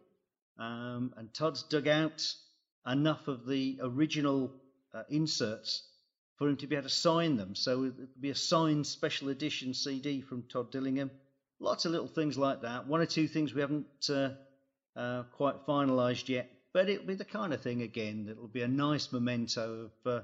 Um, 0.58 1.14
and 1.16 1.32
Todd's 1.32 1.62
dug 1.62 1.88
out 1.88 2.22
enough 2.86 3.28
of 3.28 3.46
the 3.46 3.78
original 3.82 4.52
uh, 4.92 5.04
inserts 5.08 5.87
for 6.38 6.48
him 6.48 6.56
to 6.56 6.66
be 6.66 6.76
able 6.76 6.88
to 6.88 6.94
sign 6.94 7.36
them. 7.36 7.54
So 7.54 7.84
it'll 7.84 8.06
be 8.20 8.30
a 8.30 8.34
signed 8.34 8.86
special 8.86 9.28
edition 9.28 9.74
CD 9.74 10.20
from 10.20 10.44
Todd 10.44 10.70
Dillingham. 10.70 11.10
Lots 11.60 11.84
of 11.84 11.92
little 11.92 12.06
things 12.06 12.38
like 12.38 12.62
that. 12.62 12.86
One 12.86 13.00
or 13.00 13.06
two 13.06 13.26
things 13.26 13.52
we 13.52 13.60
haven't 13.60 13.86
uh, 14.08 14.30
uh, 14.96 15.24
quite 15.32 15.66
finalised 15.66 16.28
yet, 16.28 16.48
but 16.72 16.88
it'll 16.88 17.06
be 17.06 17.14
the 17.14 17.24
kind 17.24 17.52
of 17.52 17.60
thing 17.60 17.82
again 17.82 18.26
that'll 18.26 18.46
be 18.46 18.62
a 18.62 18.68
nice 18.68 19.12
memento 19.12 19.90
of, 20.04 20.12
uh, 20.12 20.20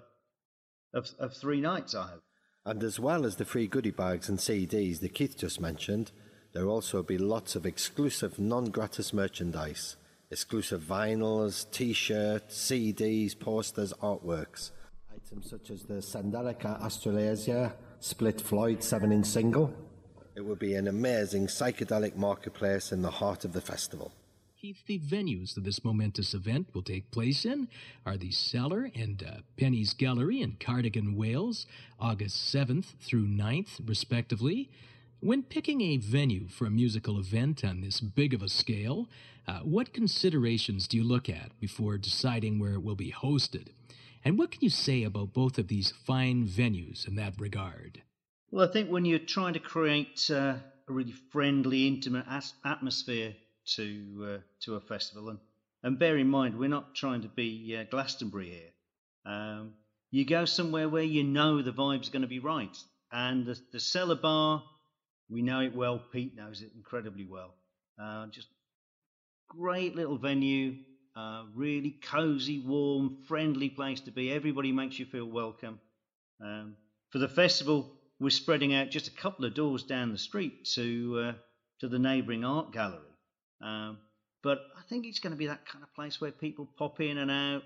of, 0.96 1.10
of 1.18 1.34
three 1.34 1.60
nights, 1.60 1.96
I 1.96 2.06
hope. 2.06 2.22
And 2.64 2.82
as 2.82 3.00
well 3.00 3.26
as 3.26 3.36
the 3.36 3.44
free 3.44 3.66
goodie 3.66 3.90
bags 3.90 4.28
and 4.28 4.38
CDs 4.38 5.00
that 5.00 5.14
Keith 5.14 5.36
just 5.36 5.60
mentioned, 5.60 6.12
there 6.52 6.64
will 6.64 6.74
also 6.74 7.02
be 7.02 7.18
lots 7.18 7.56
of 7.56 7.66
exclusive 7.66 8.38
non 8.38 8.70
gratis 8.70 9.12
merchandise, 9.12 9.96
exclusive 10.30 10.80
vinyls, 10.82 11.68
t 11.72 11.92
shirts, 11.92 12.56
CDs, 12.56 13.38
posters, 13.38 13.92
artworks. 14.00 14.70
Items 15.26 15.48
such 15.48 15.70
as 15.70 15.84
the 15.84 16.02
Sendelica 16.02 16.78
Astralasia 16.82 17.72
split 17.98 18.42
Floyd 18.42 18.84
7 18.84 19.10
inch 19.10 19.24
single. 19.24 19.72
It 20.36 20.44
will 20.44 20.56
be 20.56 20.74
an 20.74 20.86
amazing 20.86 21.46
psychedelic 21.46 22.14
marketplace 22.14 22.92
in 22.92 23.00
the 23.00 23.10
heart 23.10 23.42
of 23.46 23.54
the 23.54 23.62
festival. 23.62 24.12
Keith, 24.60 24.84
the 24.86 24.98
venues 24.98 25.54
that 25.54 25.64
this 25.64 25.82
momentous 25.82 26.34
event 26.34 26.66
will 26.74 26.82
take 26.82 27.10
place 27.10 27.46
in 27.46 27.68
are 28.04 28.18
the 28.18 28.32
Cellar 28.32 28.90
and 28.94 29.22
uh, 29.22 29.40
Penny's 29.56 29.94
Gallery 29.94 30.42
in 30.42 30.56
Cardigan, 30.60 31.16
Wales, 31.16 31.66
August 31.98 32.54
7th 32.54 32.96
through 33.00 33.26
9th, 33.26 33.80
respectively. 33.88 34.68
When 35.20 35.42
picking 35.42 35.80
a 35.80 35.96
venue 35.96 36.48
for 36.48 36.66
a 36.66 36.70
musical 36.70 37.18
event 37.18 37.64
on 37.64 37.80
this 37.80 38.00
big 38.00 38.34
of 38.34 38.42
a 38.42 38.50
scale, 38.50 39.08
uh, 39.48 39.60
what 39.60 39.94
considerations 39.94 40.86
do 40.86 40.98
you 40.98 41.04
look 41.04 41.30
at 41.30 41.58
before 41.60 41.96
deciding 41.96 42.58
where 42.58 42.74
it 42.74 42.82
will 42.82 42.94
be 42.94 43.10
hosted? 43.10 43.68
And 44.24 44.38
what 44.38 44.50
can 44.50 44.60
you 44.62 44.70
say 44.70 45.02
about 45.02 45.34
both 45.34 45.58
of 45.58 45.68
these 45.68 45.92
fine 46.06 46.46
venues 46.46 47.06
in 47.06 47.16
that 47.16 47.38
regard? 47.38 48.02
Well, 48.50 48.66
I 48.66 48.72
think 48.72 48.90
when 48.90 49.04
you're 49.04 49.18
trying 49.18 49.52
to 49.54 49.60
create 49.60 50.30
uh, 50.30 50.54
a 50.88 50.92
really 50.92 51.12
friendly, 51.30 51.86
intimate 51.86 52.24
as- 52.28 52.54
atmosphere 52.64 53.34
to 53.76 54.36
uh, 54.36 54.38
to 54.60 54.76
a 54.76 54.80
festival, 54.80 55.28
and 55.28 55.38
and 55.82 55.98
bear 55.98 56.16
in 56.16 56.28
mind 56.28 56.58
we're 56.58 56.68
not 56.68 56.94
trying 56.94 57.22
to 57.22 57.28
be 57.28 57.76
uh, 57.78 57.84
Glastonbury 57.90 58.50
here. 58.50 59.32
Um, 59.32 59.74
you 60.10 60.24
go 60.24 60.44
somewhere 60.44 60.88
where 60.88 61.02
you 61.02 61.24
know 61.24 61.60
the 61.60 61.72
vibe's 61.72 62.08
going 62.08 62.22
to 62.22 62.28
be 62.28 62.38
right, 62.38 62.76
and 63.12 63.44
the, 63.44 63.58
the 63.72 63.80
cellar 63.80 64.14
bar, 64.14 64.62
we 65.28 65.42
know 65.42 65.60
it 65.60 65.74
well. 65.74 65.98
Pete 66.12 66.36
knows 66.36 66.62
it 66.62 66.70
incredibly 66.74 67.26
well. 67.26 67.54
Uh, 68.00 68.26
just 68.28 68.48
great 69.48 69.94
little 69.94 70.18
venue, 70.18 70.76
uh, 71.16 71.44
really 71.54 71.98
cozy, 72.10 72.60
warm, 72.60 73.18
friendly 73.28 73.70
place 73.70 74.00
to 74.00 74.10
be. 74.10 74.32
Everybody 74.32 74.72
makes 74.72 74.98
you 74.98 75.06
feel 75.06 75.26
welcome. 75.26 75.78
Um, 76.40 76.76
for 77.10 77.18
the 77.18 77.28
festival, 77.28 77.92
we're 78.18 78.30
spreading 78.30 78.74
out 78.74 78.90
just 78.90 79.08
a 79.08 79.12
couple 79.12 79.44
of 79.44 79.54
doors 79.54 79.84
down 79.84 80.10
the 80.10 80.18
street 80.18 80.64
to 80.74 81.18
uh, 81.20 81.32
to 81.80 81.88
the 81.88 81.98
neighbouring 81.98 82.44
art 82.44 82.72
gallery. 82.72 83.00
Um, 83.60 83.98
but 84.42 84.58
I 84.76 84.82
think 84.88 85.06
it's 85.06 85.20
going 85.20 85.32
to 85.32 85.38
be 85.38 85.46
that 85.46 85.66
kind 85.66 85.82
of 85.84 85.94
place 85.94 86.20
where 86.20 86.32
people 86.32 86.68
pop 86.78 87.00
in 87.00 87.18
and 87.18 87.30
out, 87.30 87.62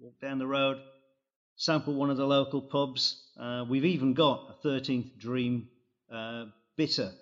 walk 0.00 0.20
down 0.20 0.38
the 0.38 0.46
road, 0.46 0.78
sample 1.56 1.94
one 1.94 2.10
of 2.10 2.16
the 2.16 2.26
local 2.26 2.62
pubs. 2.62 3.22
Uh, 3.38 3.64
we've 3.68 3.84
even 3.84 4.14
got 4.14 4.56
a 4.64 4.66
13th 4.66 5.18
Dream 5.18 5.68
uh, 6.12 6.46
bitter 6.76 7.12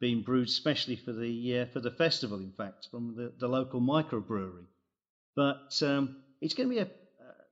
being 0.00 0.22
brewed 0.22 0.50
specially 0.50 0.96
for 0.96 1.12
the 1.12 1.60
uh, 1.60 1.72
for 1.72 1.80
the 1.80 1.90
festival. 1.90 2.38
In 2.38 2.52
fact, 2.52 2.88
from 2.90 3.14
the, 3.16 3.32
the 3.38 3.48
local 3.48 3.80
microbrewery. 3.80 4.66
But 5.36 5.82
um, 5.82 6.16
it's 6.40 6.54
going 6.54 6.68
to 6.68 6.74
be 6.74 6.80
a 6.80 6.88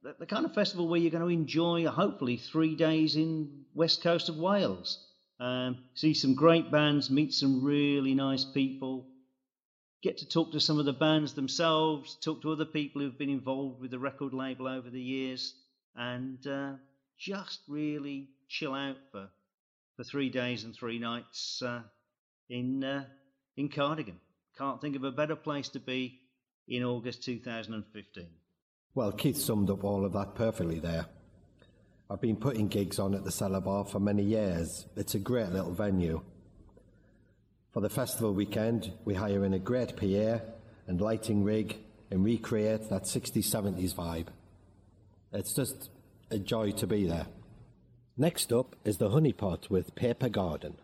the, 0.03 0.17
the 0.19 0.27
kind 0.27 0.45
of 0.45 0.55
festival 0.55 0.89
where 0.89 1.01
you're 1.01 1.11
going 1.11 1.23
to 1.23 1.29
enjoy, 1.29 1.87
hopefully, 1.87 2.37
three 2.37 2.75
days 2.75 3.17
in 3.17 3.65
west 3.75 4.03
coast 4.03 4.29
of 4.29 4.37
Wales. 4.37 5.07
Um, 5.41 5.79
see 5.95 6.15
some 6.15 6.35
great 6.35 6.71
bands, 6.71 7.11
meet 7.11 7.33
some 7.33 7.65
really 7.65 8.15
nice 8.15 8.45
people, 8.45 9.07
get 10.03 10.19
to 10.19 10.29
talk 10.29 10.53
to 10.53 10.61
some 10.61 10.79
of 10.79 10.85
the 10.85 10.93
bands 10.93 11.35
themselves, 11.35 12.17
talk 12.23 12.43
to 12.43 12.53
other 12.53 12.65
people 12.65 13.01
who've 13.01 13.19
been 13.19 13.31
involved 13.31 13.81
with 13.81 13.91
the 13.91 13.99
record 13.99 14.35
label 14.35 14.69
over 14.69 14.91
the 14.91 15.01
years, 15.01 15.55
and 15.97 16.47
uh, 16.47 16.73
just 17.19 17.61
really 17.69 18.29
chill 18.49 18.75
out 18.75 18.99
for, 19.11 19.29
for 19.97 20.05
three 20.05 20.31
days 20.31 20.65
and 20.65 20.75
three 20.75 20.99
nights 20.99 21.63
uh, 21.63 21.81
in, 22.49 22.85
uh, 22.85 23.05
in 23.57 23.69
Cardigan. 23.69 24.19
Can't 24.59 24.81
think 24.81 24.97
of 24.97 25.05
a 25.05 25.11
better 25.11 25.37
place 25.37 25.71
to 25.71 25.81
be 25.81 26.21
in 26.69 26.85
August 26.85 27.25
2015. 27.25 28.27
Well, 28.95 29.13
Keith 29.13 29.39
summed 29.39 29.71
up 29.71 29.85
all 29.85 30.05
of 30.05 30.13
that 30.13 30.35
perfectly 30.35 30.79
there. 30.79 31.07
I've 32.11 32.21
been 32.21 32.37
putting 32.37 32.69
gigs 32.69 32.99
on 32.99 33.15
at 33.15 33.25
the 33.25 33.33
Cellar 33.33 33.61
Bar 33.61 33.87
for 33.87 33.99
many 33.99 34.23
years. 34.23 34.87
It's 34.97 35.15
a 35.15 35.19
great 35.19 35.49
little 35.49 35.73
venue. 35.73 36.21
For 37.73 37.81
the 37.81 37.89
festival 37.89 38.35
weekend, 38.35 38.93
we 39.07 39.15
hire 39.15 39.45
in 39.47 39.55
a 39.55 39.59
great 39.59 39.97
PA 39.97 40.45
and 40.87 41.01
lighting 41.01 41.43
rig 41.43 41.79
and 42.11 42.23
recreate 42.23 42.91
that 42.91 43.05
60s, 43.05 43.47
70s 43.47 43.95
vibe. 43.95 44.27
It's 45.33 45.55
just 45.55 45.89
a 46.31 46.39
joy 46.39 46.73
to 46.73 46.87
be 46.87 47.07
there. 47.07 47.29
Next 48.19 48.53
up 48.53 48.77
is 48.85 48.99
the 48.99 49.09
Honeypot 49.09 49.71
with 49.71 49.95
Paper 49.95 50.29
Garden. 50.29 50.77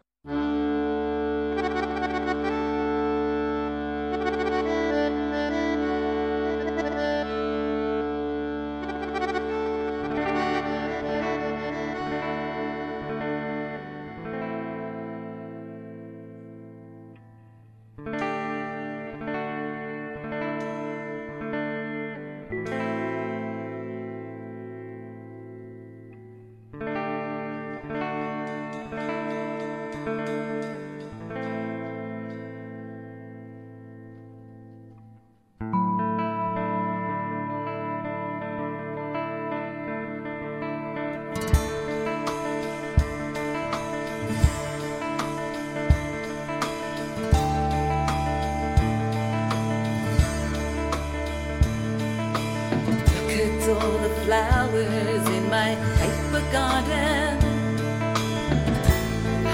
Flowers 54.38 55.28
in 55.36 55.50
my 55.50 55.70
paper 55.98 56.42
garden. 56.52 57.38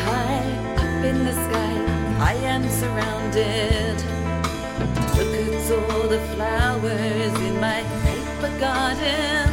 High 0.07 0.49
up 0.83 1.05
in 1.11 1.25
the 1.25 1.33
sky, 1.45 1.75
I 2.31 2.35
am 2.53 2.63
surrounded. 2.69 3.97
Look 5.17 5.35
at 5.43 5.71
all 5.91 6.07
the 6.15 6.21
flowers 6.35 7.35
in 7.49 7.55
my 7.61 7.81
paper 8.05 8.53
garden. 8.61 9.49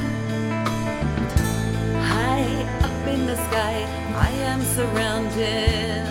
High 2.14 2.52
up 2.88 3.08
in 3.08 3.26
the 3.26 3.38
sky, 3.48 3.78
I 4.28 4.32
am 4.52 4.62
surrounded. 4.76 6.11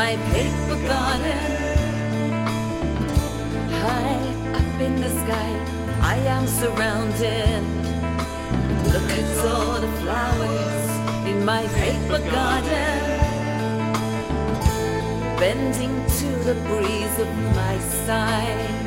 My 0.00 0.16
paper 0.32 0.78
garden. 0.88 1.50
High 3.84 4.22
up 4.58 4.80
in 4.86 4.94
the 5.04 5.10
sky, 5.22 5.50
I 6.14 6.16
am 6.36 6.46
surrounded. 6.46 7.62
Look 8.94 9.10
at 9.22 9.30
all 9.50 9.74
the 9.84 9.92
flowers 10.00 10.86
in 11.30 11.44
my 11.44 11.64
paper 11.82 12.20
garden. 12.36 12.96
Bending 15.38 15.96
to 16.18 16.28
the 16.48 16.56
breeze 16.68 17.16
of 17.26 17.30
my 17.60 17.76
side. 18.06 18.79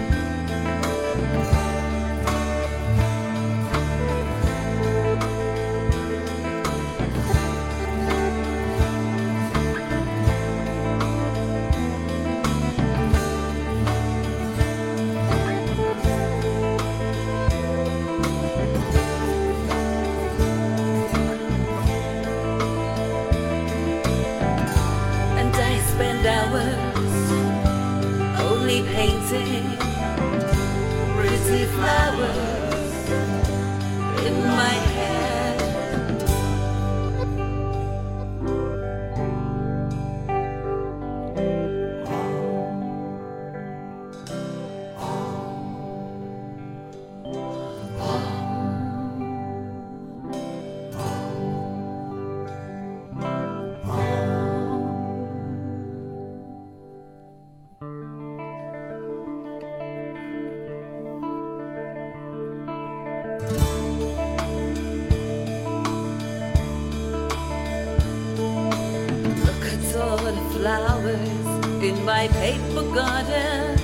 My 72.06 72.28
paper 72.28 72.84
garden. 72.94 73.78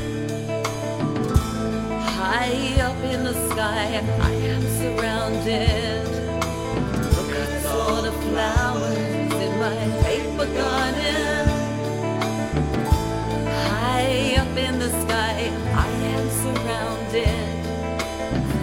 High 2.17 2.82
up 2.82 3.01
in 3.03 3.24
the 3.24 3.34
sky, 3.49 4.03
I 4.20 4.32
am 4.32 4.61
surrounded. 4.80 6.05
Look 7.15 7.32
at 7.32 7.65
all 7.65 8.01
the 8.01 8.11
flowers 8.11 9.34
in 9.45 9.59
my 9.59 10.01
paper 10.03 10.47
garden. 10.53 11.47
High 13.70 14.36
up 14.38 14.57
in 14.57 14.80
the 14.80 14.89
sky, 15.03 15.51
I 15.74 15.89
am 16.15 16.30
surrounded. 16.41 17.47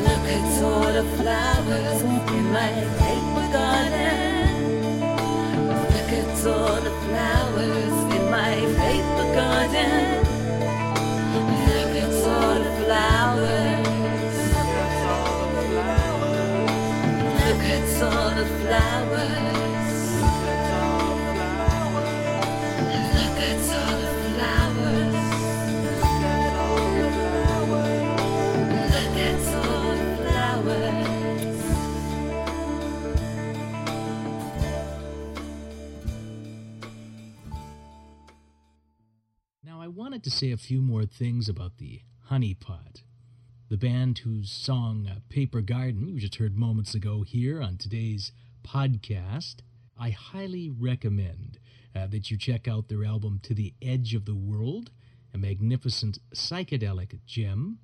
Look 0.06 0.26
at 0.36 0.62
all 0.64 0.92
the 0.92 1.04
flowers 1.16 2.02
in 2.02 2.52
my 2.52 2.72
paper 2.98 3.15
say 40.36 40.52
a 40.52 40.56
few 40.58 40.82
more 40.82 41.06
things 41.06 41.48
about 41.48 41.78
the 41.78 42.02
Honey 42.24 42.52
Pot. 42.52 43.00
The 43.70 43.78
band 43.78 44.18
whose 44.18 44.52
song 44.52 45.08
uh, 45.10 45.20
Paper 45.30 45.62
Garden 45.62 46.08
you 46.08 46.20
just 46.20 46.34
heard 46.34 46.58
moments 46.58 46.94
ago 46.94 47.22
here 47.22 47.62
on 47.62 47.78
today's 47.78 48.32
podcast, 48.62 49.60
I 49.98 50.10
highly 50.10 50.68
recommend 50.68 51.58
uh, 51.94 52.08
that 52.08 52.30
you 52.30 52.36
check 52.36 52.68
out 52.68 52.88
their 52.88 53.02
album 53.02 53.40
To 53.44 53.54
the 53.54 53.72
Edge 53.80 54.14
of 54.14 54.26
the 54.26 54.34
World, 54.34 54.90
a 55.32 55.38
magnificent 55.38 56.18
psychedelic 56.34 57.18
gem. 57.24 57.78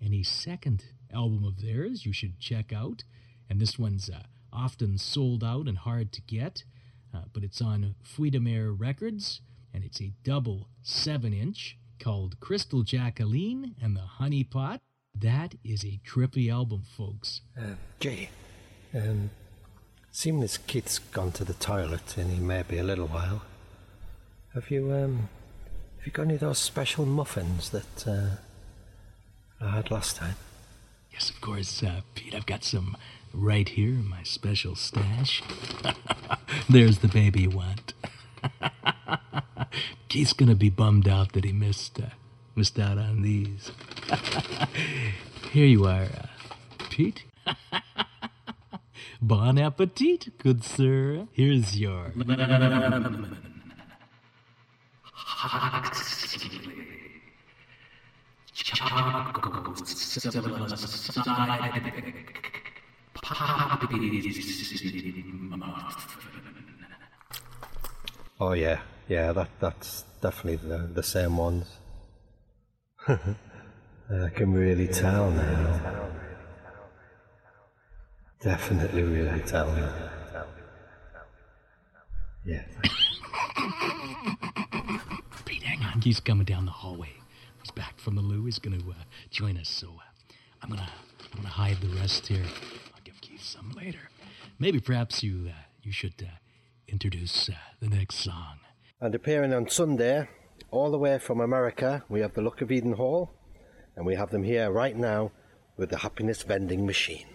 Any 0.00 0.22
second 0.22 0.84
album 1.12 1.44
of 1.44 1.60
theirs 1.60 2.06
you 2.06 2.12
should 2.12 2.38
check 2.38 2.72
out, 2.72 3.02
and 3.50 3.58
this 3.58 3.76
one's 3.76 4.08
uh, 4.08 4.22
often 4.52 4.98
sold 4.98 5.42
out 5.42 5.66
and 5.66 5.78
hard 5.78 6.12
to 6.12 6.20
get, 6.20 6.62
uh, 7.12 7.22
but 7.32 7.42
it's 7.42 7.60
on 7.60 7.96
de 8.16 8.68
Records, 8.70 9.40
and 9.74 9.82
it's 9.82 10.00
a 10.00 10.12
double 10.22 10.68
7 10.84 11.32
inch 11.32 11.76
called 11.98 12.40
Crystal 12.40 12.82
Jacqueline 12.82 13.74
and 13.80 13.96
the 13.96 14.00
Honey 14.00 14.44
Pot. 14.44 14.80
That 15.14 15.54
is 15.64 15.84
a 15.84 16.00
trippy 16.06 16.50
album, 16.50 16.82
folks. 16.96 17.40
Uh, 17.58 17.74
Jay, 18.00 18.30
um, 18.94 19.30
seeing 20.10 20.40
this 20.40 20.58
kid's 20.58 20.98
gone 20.98 21.32
to 21.32 21.44
the 21.44 21.54
toilet 21.54 22.16
and 22.16 22.30
he 22.30 22.40
may 22.40 22.62
be 22.62 22.78
a 22.78 22.84
little 22.84 23.06
while. 23.06 23.42
Have 24.54 24.70
you 24.70 24.92
um, 24.92 25.28
have 25.98 26.06
you 26.06 26.12
got 26.12 26.22
any 26.22 26.34
of 26.34 26.40
those 26.40 26.58
special 26.58 27.04
muffins 27.04 27.70
that 27.70 28.06
uh, 28.06 28.36
I 29.60 29.70
had 29.76 29.90
last 29.90 30.16
time? 30.16 30.36
Yes, 31.12 31.30
of 31.30 31.40
course, 31.40 31.82
uh, 31.82 32.02
Pete. 32.14 32.34
I've 32.34 32.46
got 32.46 32.64
some 32.64 32.96
right 33.32 33.68
here 33.68 33.90
in 33.90 34.08
my 34.08 34.22
special 34.22 34.74
stash. 34.76 35.42
There's 36.68 36.98
the 36.98 37.08
baby 37.08 37.42
you 37.42 37.50
want. 40.08 40.12
Keith's 40.12 40.32
gonna 40.32 40.54
be 40.54 40.70
bummed 40.70 41.08
out 41.08 41.32
that 41.32 41.44
he 41.44 41.52
missed 41.52 42.00
uh, 42.00 42.06
missed 42.56 42.78
out 42.78 42.98
on 42.98 43.22
these. 43.22 43.72
Here 45.52 45.66
you 45.66 45.84
are, 45.86 46.02
uh, 46.04 46.26
Pete. 46.90 47.24
bon 49.22 49.58
appetit, 49.58 50.38
good 50.38 50.64
sir. 50.64 51.26
Here's 51.32 51.78
your. 51.78 52.12
Oh 68.40 68.52
yeah, 68.52 68.80
yeah. 69.08 69.32
That 69.32 69.48
that's 69.60 70.04
definitely 70.20 70.68
the 70.68 70.78
the 70.78 71.02
same 71.02 71.36
ones. 71.36 71.66
I 73.08 74.28
can 74.34 74.52
really 74.52 74.88
tell 74.88 75.30
now. 75.30 75.80
Definitely 78.40 79.02
really 79.02 79.40
tell 79.40 79.70
now. 79.72 79.92
Yeah. 82.44 82.62
Pete, 85.44 85.62
hang 85.62 85.82
on. 85.82 86.00
He's 86.00 86.20
coming 86.20 86.44
down 86.46 86.64
the 86.64 86.70
hallway. 86.70 87.12
He's 87.62 87.70
back 87.72 87.98
from 87.98 88.14
the 88.14 88.22
loo. 88.22 88.46
He's 88.46 88.58
going 88.58 88.80
to 88.80 88.90
uh, 88.90 88.94
join 89.30 89.58
us. 89.58 89.68
So 89.68 89.88
uh, 89.88 90.30
I'm 90.62 90.70
gonna 90.70 90.88
I'm 91.32 91.36
gonna 91.42 91.48
hide 91.48 91.80
the 91.80 91.88
rest 92.00 92.26
here. 92.28 92.44
I'll 92.94 93.02
give 93.04 93.20
Keith 93.20 93.42
some 93.42 93.72
later. 93.72 94.08
Maybe 94.58 94.80
perhaps 94.80 95.22
you 95.22 95.48
uh, 95.48 95.52
you 95.82 95.92
should 95.92 96.14
uh, 96.22 96.30
introduce 96.86 97.48
uh, 97.48 97.54
the 97.80 97.88
next 97.88 98.16
song. 98.16 98.60
And 99.00 99.14
appearing 99.14 99.54
on 99.54 99.68
Sunday, 99.68 100.28
all 100.72 100.90
the 100.90 100.98
way 100.98 101.20
from 101.20 101.40
America, 101.40 102.02
we 102.08 102.20
have 102.20 102.34
the 102.34 102.42
Luck 102.42 102.60
of 102.62 102.72
Eden 102.72 102.94
Hall, 102.94 103.30
and 103.94 104.04
we 104.04 104.16
have 104.16 104.30
them 104.30 104.42
here 104.42 104.72
right 104.72 104.96
now 104.96 105.30
with 105.76 105.90
the 105.90 105.98
Happiness 105.98 106.42
Vending 106.42 106.84
Machine. 106.84 107.26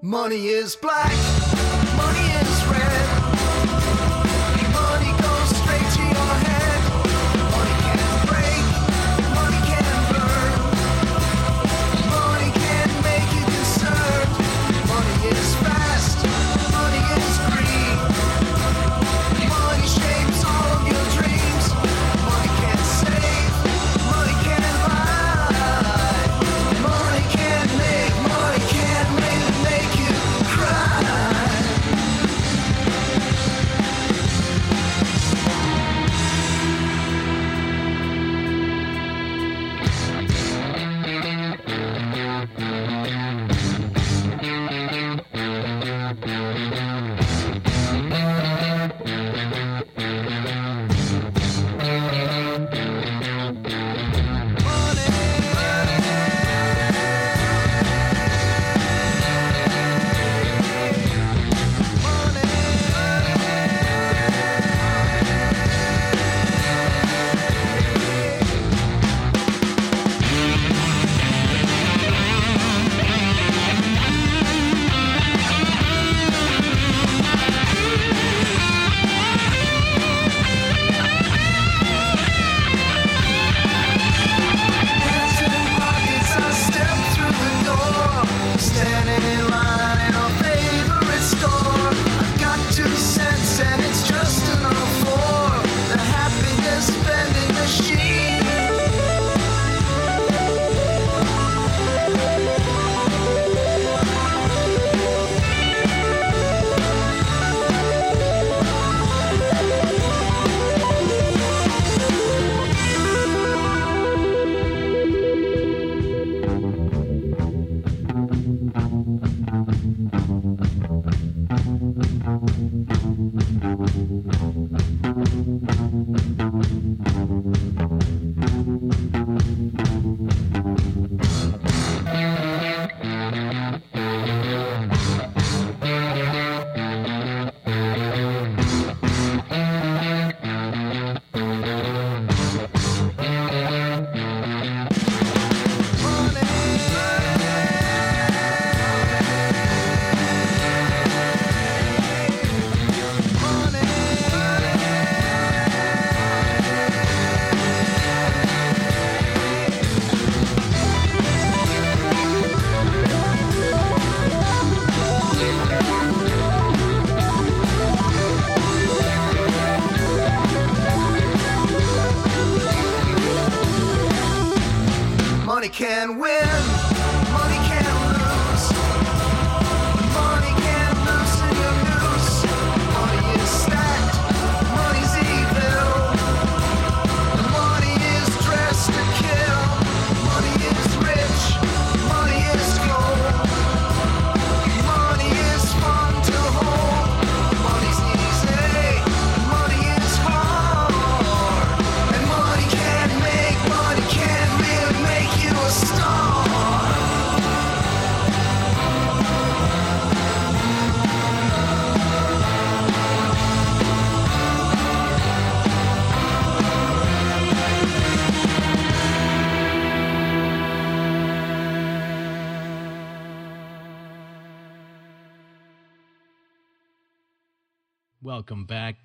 Money 0.00 0.46
is 0.46 0.76
black, 0.76 1.12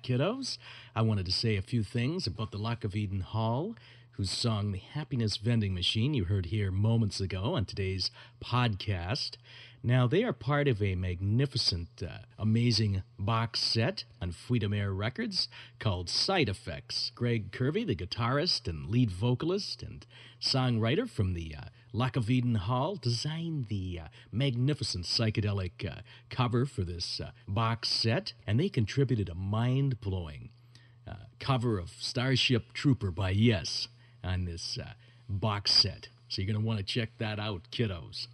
kiddos. 0.04 0.58
I 0.94 1.00
wanted 1.00 1.24
to 1.26 1.32
say 1.32 1.56
a 1.56 1.62
few 1.62 1.82
things 1.82 2.26
about 2.26 2.50
the 2.50 2.58
Luck 2.58 2.84
of 2.84 2.94
Eden 2.94 3.20
Hall, 3.20 3.74
whose 4.12 4.30
song 4.30 4.70
The 4.70 4.78
Happiness 4.78 5.38
Vending 5.38 5.74
Machine 5.74 6.12
you 6.12 6.24
heard 6.26 6.46
here 6.46 6.70
moments 6.70 7.20
ago 7.20 7.54
on 7.54 7.64
today's 7.64 8.10
podcast. 8.44 9.38
Now, 9.82 10.06
they 10.06 10.22
are 10.22 10.34
part 10.34 10.68
of 10.68 10.82
a 10.82 10.94
magnificent, 10.94 12.02
uh, 12.02 12.18
amazing 12.38 13.02
box 13.18 13.60
set 13.60 14.04
on 14.20 14.32
Fruits 14.32 14.60
de 14.60 14.68
Mer 14.68 14.92
Records 14.92 15.48
called 15.78 16.10
Side 16.10 16.50
Effects. 16.50 17.10
Greg 17.14 17.50
Curvey, 17.50 17.86
the 17.86 17.96
guitarist 17.96 18.68
and 18.68 18.86
lead 18.86 19.10
vocalist 19.10 19.82
and 19.82 20.06
songwriter 20.38 21.08
from 21.08 21.32
the 21.32 21.54
uh, 21.56 21.64
Luck 21.94 22.16
of 22.16 22.28
Eden 22.28 22.56
Hall, 22.56 22.96
designed 22.96 23.68
the 23.68 24.00
uh, 24.02 24.08
magnificent 24.32 25.04
psychedelic 25.04 25.88
uh, 25.88 26.00
cover 26.28 26.66
for 26.66 26.82
this 26.82 27.20
uh, 27.20 27.30
box 27.46 27.88
set, 27.88 28.32
and 28.48 28.58
they 28.58 28.68
contributed 28.68 29.28
a 29.28 29.34
mind 29.36 30.00
blowing 30.00 30.48
uh, 31.06 31.14
cover 31.38 31.78
of 31.78 31.90
Starship 32.00 32.72
Trooper 32.72 33.12
by 33.12 33.30
Yes 33.30 33.86
on 34.24 34.44
this 34.44 34.76
uh, 34.76 34.94
box 35.28 35.70
set. 35.70 36.08
So 36.26 36.42
you're 36.42 36.52
going 36.52 36.60
to 36.60 36.66
want 36.66 36.80
to 36.80 36.84
check 36.84 37.10
that 37.18 37.38
out, 37.38 37.70
kiddos. 37.70 38.26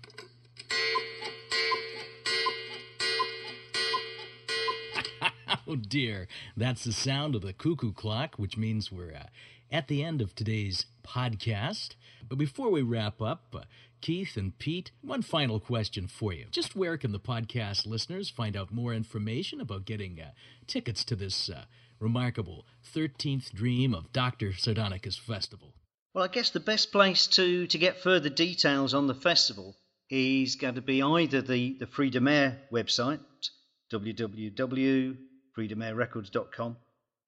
oh 5.69 5.77
dear, 5.77 6.29
that's 6.57 6.85
the 6.85 6.95
sound 6.95 7.35
of 7.35 7.43
the 7.43 7.53
cuckoo 7.53 7.93
clock, 7.93 8.37
which 8.37 8.57
means 8.57 8.91
we're 8.91 9.13
uh, 9.13 9.27
at 9.71 9.89
the 9.89 10.03
end 10.03 10.23
of 10.23 10.35
today's 10.35 10.87
podcast. 11.07 11.91
But 12.31 12.39
before 12.39 12.71
we 12.71 12.81
wrap 12.83 13.21
up, 13.21 13.53
uh, 13.57 13.63
Keith 14.01 14.37
and 14.37 14.57
Pete, 14.57 14.93
one 15.01 15.21
final 15.21 15.59
question 15.59 16.07
for 16.07 16.33
you. 16.33 16.47
Just 16.53 16.77
where 16.77 16.97
can 16.97 17.11
the 17.11 17.19
podcast 17.19 17.87
listeners 17.87 18.31
find 18.31 18.57
out 18.57 18.71
more 18.71 18.95
information 18.95 19.61
about 19.61 19.85
getting 19.85 20.21
uh, 20.21 20.31
tickets 20.69 21.03
to 21.07 21.17
this 21.17 21.51
uh, 21.51 21.65
remarkable 21.99 22.69
13th 22.95 23.53
Dream 23.53 23.93
of 23.93 24.13
Dr. 24.13 24.53
Sardonicus 24.53 25.19
Festival? 25.19 25.75
Well, 26.15 26.23
I 26.23 26.29
guess 26.29 26.51
the 26.51 26.61
best 26.61 26.93
place 26.93 27.27
to, 27.27 27.67
to 27.67 27.79
get 27.79 28.01
further 28.01 28.29
details 28.29 28.95
on 28.95 29.09
the 29.09 29.15
festival 29.15 29.75
is 30.09 30.55
going 30.55 30.77
to 30.77 30.83
be 30.83 31.03
either 31.03 31.43
the, 31.43 31.79
the 31.81 31.89
Fruits 31.89 32.13
de 32.13 32.21
Mer 32.21 32.61
website, 32.73 33.19
www.fruitsdemerrecords.com, 33.93 36.77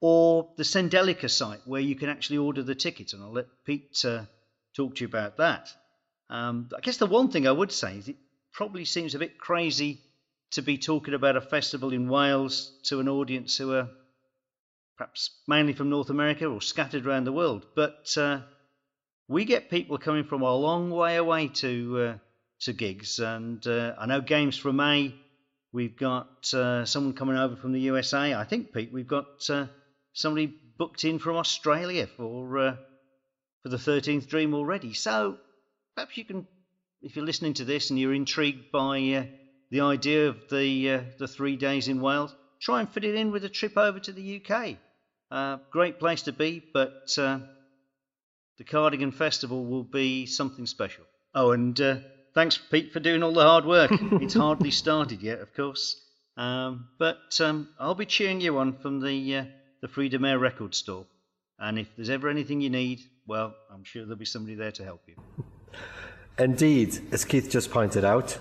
or 0.01 0.53
the 0.57 0.63
Sendelica 0.63 1.29
site, 1.29 1.67
where 1.67 1.81
you 1.81 1.97
can 1.97 2.09
actually 2.09 2.39
order 2.39 2.63
the 2.63 2.77
tickets. 2.77 3.13
And 3.13 3.25
I'll 3.25 3.33
let 3.33 3.47
Pete 3.67 4.05
uh, 4.05 4.27
talk 4.75 4.97
to 4.97 5.01
you 5.03 5.09
about 5.09 5.37
that. 5.39 5.69
Um, 6.31 6.69
I 6.77 6.81
guess 6.81 6.97
the 6.97 7.07
one 7.07 7.31
thing 7.31 7.47
I 7.47 7.53
would 7.53 7.73
say 7.73 7.99
is 7.99 8.09
it 8.09 8.17
probably 8.53 8.85
seems 8.85 9.15
a 9.15 9.19
bit 9.19 9.39
crazy 9.39 10.01
to 10.53 10.63
be 10.63 10.79
talking 10.79 11.15
about 11.15 11.37
a 11.37 11.41
festival 11.41 11.93
in 11.93 12.09
Wales 12.09 12.73
to 12.85 13.01
an 13.01 13.09
audience 13.09 13.57
who 13.57 13.73
are 13.75 13.89
perhaps 14.97 15.31
mainly 15.49 15.73
from 15.73 15.91
North 15.91 16.11
America 16.11 16.47
or 16.47 16.61
scattered 16.61 17.07
around 17.07 17.25
the 17.25 17.33
world. 17.33 17.67
But 17.75 18.17
uh, 18.17 18.41
we 19.29 19.45
get 19.45 19.71
people 19.71 19.99
coming 19.99 20.25
from 20.25 20.43
a 20.43 20.55
long 20.55 20.91
way 20.91 21.17
away 21.17 21.49
to 21.49 22.01
uh, 22.01 22.19
to 22.61 22.73
gigs, 22.73 23.19
and 23.19 23.67
uh, 23.67 23.95
I 23.99 24.07
know 24.07 24.21
Games 24.21 24.57
from 24.57 24.77
May. 24.77 25.15
We've 25.73 25.97
got 25.97 26.53
uh, 26.55 26.85
someone 26.85 27.15
coming 27.15 27.37
over 27.37 27.57
from 27.57 27.73
the 27.73 27.81
USA. 27.81 28.35
I 28.35 28.45
think 28.45 28.73
Pete, 28.73 28.93
we've 28.93 29.09
got 29.09 29.49
uh, 29.51 29.67
somebody 30.13 30.55
booked 30.79 31.05
in 31.05 31.19
from 31.19 31.37
Australia 31.37 32.07
for 32.07 32.59
uh, 32.59 32.77
for 33.63 33.69
the 33.69 33.77
13th 33.77 34.29
Dream 34.29 34.55
already. 34.55 34.93
So 34.93 35.39
perhaps 35.95 36.17
you 36.17 36.25
can, 36.25 36.47
if 37.01 37.17
you're 37.17 37.25
listening 37.25 37.55
to 37.55 37.65
this 37.65 37.91
and 37.91 37.99
you're 37.99 38.15
intrigued 38.15 38.73
by 38.73 38.99
uh, 39.13 39.25
the 39.71 39.81
idea 39.81 40.29
of 40.29 40.37
the 40.51 40.91
uh, 40.91 41.01
the 41.19 41.29
three 41.29 41.57
days 41.57 41.89
in 41.89 42.01
Wales, 42.01 42.35
try 42.61 42.81
and 42.81 42.91
fit 42.91 43.05
it 43.05 43.15
in 43.15 43.31
with 43.31 43.45
a 43.45 43.49
trip 43.49 43.77
over 43.77 43.99
to 44.01 44.13
the 44.13 44.43
UK. 44.45 44.77
Uh, 45.31 45.59
great 45.71 45.99
place 45.99 46.23
to 46.23 46.33
be, 46.33 46.63
but 46.75 47.11
uh, 47.17 47.39
the 48.59 48.65
Cardigan 48.65 49.13
Festival 49.13 49.65
will 49.65 49.85
be 49.85 50.27
something 50.27 50.67
special. 50.67 51.05
Oh, 51.35 51.53
and 51.53 51.81
uh, 51.81 51.97
thanks, 52.35 52.59
Pete, 52.71 52.93
for 52.93 53.01
doing 53.01 53.23
all 53.23 53.33
the 53.33 53.43
hard 53.43 53.65
work. 53.65 53.91
it's 54.21 54.35
hardly 54.35 54.71
started 54.71 55.23
yet, 55.23 55.41
of 55.41 55.55
course, 55.55 55.97
um, 56.37 56.89
but 56.99 57.41
um, 57.41 57.69
I'll 57.81 57.95
be 57.95 58.07
cheering 58.07 58.41
you 58.41 58.59
on 58.59 58.79
from 58.79 59.01
the 59.01 59.37
uh, 59.37 59.45
the 59.81 59.89
Fruits 59.89 60.13
de 60.13 60.19
Mer 60.19 60.39
Record 60.39 60.75
Store. 60.75 61.07
And 61.59 61.79
if 61.79 61.89
there's 61.97 62.11
ever 62.11 62.29
anything 62.29 62.61
you 62.61 62.71
need, 62.71 63.01
well, 63.27 63.55
I'm 63.73 63.85
sure 63.85 64.03
there'll 64.03 64.17
be 64.17 64.25
somebody 64.25 64.55
there 64.55 64.73
to 64.73 64.85
help 64.85 65.03
you. 65.07 65.15
Indeed, 66.39 66.99
as 67.13 67.25
Keith 67.25 67.51
just 67.51 67.71
pointed 67.71 68.05
out, 68.05 68.39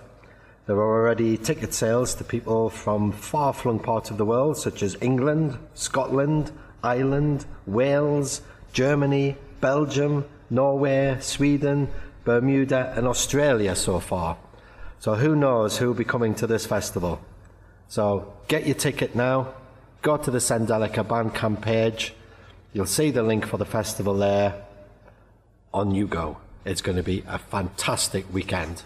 there 0.65 0.75
are 0.77 1.01
already 1.01 1.38
ticket 1.38 1.73
sales 1.73 2.15
to 2.15 2.23
people 2.23 2.69
from 2.69 3.11
far 3.11 3.53
flung 3.53 3.79
parts 3.79 4.09
of 4.09 4.17
the 4.17 4.25
world, 4.25 4.57
such 4.57 4.84
as 4.84 4.95
England, 5.01 5.57
Scotland, 5.73 6.51
Ireland, 6.84 7.45
Wales, 7.65 8.41
Germany, 8.73 9.36
Belgium, 9.59 10.25
Norway, 10.49 11.17
Sweden, 11.19 11.89
Bermuda, 12.23 12.93
and 12.95 13.07
Australia 13.07 13.75
so 13.75 13.99
far. 13.99 14.38
So 14.99 15.15
who 15.15 15.36
knows 15.36 15.77
who 15.77 15.88
will 15.88 15.93
be 15.93 16.03
coming 16.03 16.36
to 16.36 16.47
this 16.47 16.65
festival? 16.65 17.19
So 17.88 18.34
get 18.47 18.65
your 18.65 18.75
ticket 18.75 19.15
now, 19.15 19.53
go 20.01 20.17
to 20.17 20.32
the 20.32 20.38
Sendelica 20.38 21.05
Bandcamp 21.05 21.61
page, 21.61 22.13
you'll 22.71 22.86
see 22.86 23.11
the 23.11 23.23
link 23.23 23.45
for 23.45 23.57
the 23.57 23.65
festival 23.65 24.13
there. 24.13 24.63
On 25.74 25.95
you 25.95 26.05
go. 26.05 26.38
It's 26.65 26.82
going 26.82 26.97
to 26.97 27.03
be 27.03 27.24
a 27.28 27.39
fantastic 27.39 28.32
weekend. 28.32 28.84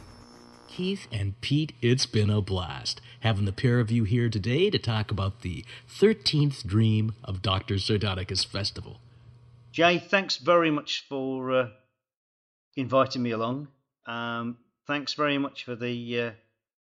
Keith 0.68 1.08
and 1.12 1.40
Pete, 1.42 1.74
it's 1.82 2.06
been 2.06 2.30
a 2.30 2.42
blast 2.42 3.02
having 3.22 3.46
the 3.46 3.52
pair 3.52 3.80
of 3.80 3.90
you 3.90 4.04
here 4.04 4.30
today 4.30 4.70
to 4.70 4.78
talk 4.78 5.10
about 5.10 5.42
the 5.42 5.66
13th 5.90 6.64
Dream 6.66 7.16
of 7.24 7.42
Dr. 7.42 7.76
Sardonicus 7.76 8.46
Festival. 8.46 9.00
Jay, 9.72 9.98
thanks 9.98 10.38
very 10.38 10.70
much 10.70 11.06
for 11.10 11.52
uh, 11.52 11.68
inviting 12.76 13.24
me 13.24 13.32
along. 13.32 13.68
Um, 14.06 14.58
thanks 14.86 15.16
very 15.16 15.40
much 15.40 15.64
for 15.64 15.76
the 15.76 16.22
uh, 16.22 16.32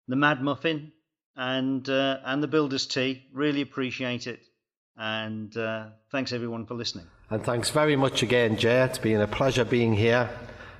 the 0.08 0.16
Mad 0.16 0.42
Muffin 0.42 0.92
and 1.36 1.88
uh, 1.88 2.18
and 2.24 2.42
the 2.42 2.48
Builder's 2.48 2.86
Tea. 2.86 3.22
Really 3.32 3.60
appreciate 3.60 4.26
it. 4.26 4.40
And 4.96 5.56
uh, 5.56 5.86
thanks 6.10 6.32
everyone 6.32 6.66
for 6.66 6.74
listening. 6.74 7.06
And 7.34 7.42
thanks 7.42 7.68
very 7.70 7.96
much 7.96 8.22
again, 8.22 8.56
Jay. 8.56 8.82
It's 8.82 8.98
been 8.98 9.20
a 9.20 9.26
pleasure 9.26 9.64
being 9.64 9.94
here 9.94 10.30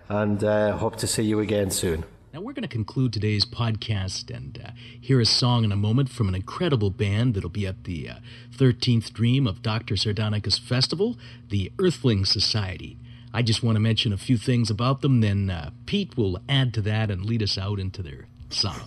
and 0.08 0.44
uh, 0.44 0.76
hope 0.76 0.94
to 0.98 1.06
see 1.08 1.24
you 1.24 1.40
again 1.40 1.72
soon. 1.72 2.04
Now, 2.32 2.42
we're 2.42 2.52
going 2.52 2.62
to 2.62 2.68
conclude 2.68 3.12
today's 3.12 3.44
podcast 3.44 4.32
and 4.32 4.62
uh, 4.64 4.70
hear 5.00 5.18
a 5.18 5.26
song 5.26 5.64
in 5.64 5.72
a 5.72 5.76
moment 5.76 6.10
from 6.10 6.28
an 6.28 6.36
incredible 6.36 6.90
band 6.90 7.34
that'll 7.34 7.50
be 7.50 7.66
at 7.66 7.82
the 7.82 8.08
uh, 8.08 8.14
13th 8.56 9.12
Dream 9.12 9.48
of 9.48 9.62
Dr. 9.62 9.96
Sardonicus 9.96 10.60
Festival, 10.60 11.18
the 11.48 11.72
Earthling 11.80 12.24
Society. 12.24 12.98
I 13.32 13.42
just 13.42 13.64
want 13.64 13.74
to 13.74 13.80
mention 13.80 14.12
a 14.12 14.16
few 14.16 14.38
things 14.38 14.70
about 14.70 15.00
them, 15.00 15.22
then 15.22 15.50
uh, 15.50 15.70
Pete 15.86 16.16
will 16.16 16.38
add 16.48 16.72
to 16.74 16.80
that 16.82 17.10
and 17.10 17.24
lead 17.24 17.42
us 17.42 17.58
out 17.58 17.80
into 17.80 18.00
their 18.00 18.28
song. 18.48 18.82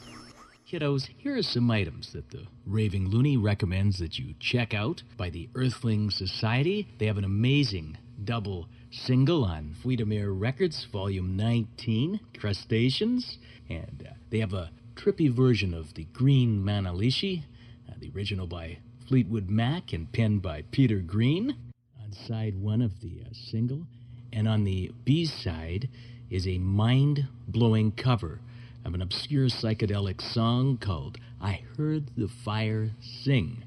Kiddos, 0.70 1.08
here 1.18 1.38
are 1.38 1.44
some 1.44 1.72
items 1.72 2.12
that 2.12 2.30
the 2.32 2.46
Raving 2.66 3.08
Loony 3.08 3.38
recommends 3.38 4.00
that 4.00 4.20
you 4.20 4.36
check 4.38 4.74
out 4.74 5.02
by 5.16 5.30
the 5.30 5.48
Earthling 5.56 6.10
Society. 6.10 6.90
They 6.98 7.06
have 7.06 7.18
an 7.18 7.24
amazing 7.24 7.98
double 8.22 8.68
single 8.92 9.46
on 9.46 9.76
Fruits 9.82 10.00
de 10.00 10.06
Mer 10.06 10.34
Records, 10.34 10.84
Volume 10.92 11.38
19, 11.38 12.20
Crustaceans, 12.38 13.38
and 13.70 14.06
uh, 14.10 14.16
they 14.30 14.40
have 14.40 14.52
a 14.52 14.72
trippy 14.96 15.32
version 15.32 15.74
of 15.74 15.94
the 15.94 16.04
Green 16.12 16.62
Manalishi, 16.62 17.44
uh, 17.90 17.94
the 17.98 18.12
original 18.14 18.46
by 18.46 18.80
Fleetwood 19.08 19.50
Mac 19.50 19.94
and 19.94 20.12
penned 20.12 20.42
by 20.42 20.64
Peter 20.72 21.00
Green, 21.00 21.56
on 22.04 22.12
side 22.12 22.62
one 22.62 22.82
of 22.82 23.00
the 23.00 23.22
uh, 23.22 23.30
single. 23.32 23.88
And 24.34 24.50
on 24.50 24.66
the 24.66 24.92
B 25.06 25.24
side, 25.24 25.88
is 26.30 26.46
a 26.46 26.58
mind 26.58 27.26
blowing 27.48 27.92
cover 27.92 28.42
of 28.88 28.94
an 28.94 29.02
obscure 29.02 29.48
psychedelic 29.48 30.22
song 30.22 30.78
called 30.78 31.18
I 31.42 31.60
Heard 31.76 32.10
the 32.16 32.30
Fire 32.46 32.92
Sing 33.02 33.66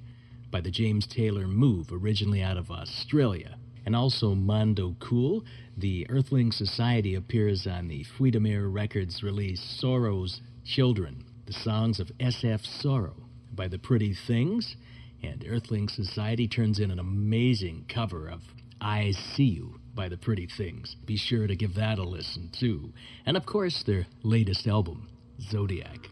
by 0.51 0.62
the 0.62 0.71
James 0.71 1.07
Taylor 1.07 1.47
Move, 1.47 1.89
originally 1.93 2.43
out 2.43 2.57
of 2.57 2.71
Australia. 2.71 3.59
And 3.85 3.95
also 3.95 4.35
Mondo 4.35 4.97
Cool, 4.99 5.45
the 5.77 6.07
Earthling 6.09 6.53
Society 6.53 7.14
appears 7.14 7.66
on 7.66 7.89
the 7.89 8.05
Fruits 8.05 8.33
de 8.33 8.41
Mer 8.41 8.66
Records 8.68 9.23
release 9.23 9.61
Sorrow's 9.79 10.41
Children, 10.64 11.23
the 11.45 11.53
songs 11.53 12.01
of 12.01 12.11
SF 12.18 12.64
Sorrow 12.81 13.16
by 13.53 13.68
the 13.68 13.79
Pretty 13.79 14.14
Things. 14.27 14.75
And 15.23 15.45
Earthling 15.47 15.91
Society 15.91 16.49
turns 16.49 16.79
in 16.79 16.91
an 16.91 16.99
amazing 16.99 17.85
cover 17.91 18.27
of 18.27 18.41
I 18.81 19.11
See 19.11 19.45
You 19.45 19.81
by 19.95 20.09
the 20.09 20.16
Pretty 20.16 20.49
Things. 20.57 20.97
Be 21.05 21.18
sure 21.18 21.47
to 21.47 21.55
give 21.55 21.75
that 21.75 21.99
a 21.99 22.05
listen 22.05 22.49
too. 22.59 22.95
And 23.27 23.37
of 23.37 23.45
course, 23.45 23.83
their 23.83 24.07
latest 24.23 24.66
album, 24.66 25.10
Zodiac. 25.41 26.11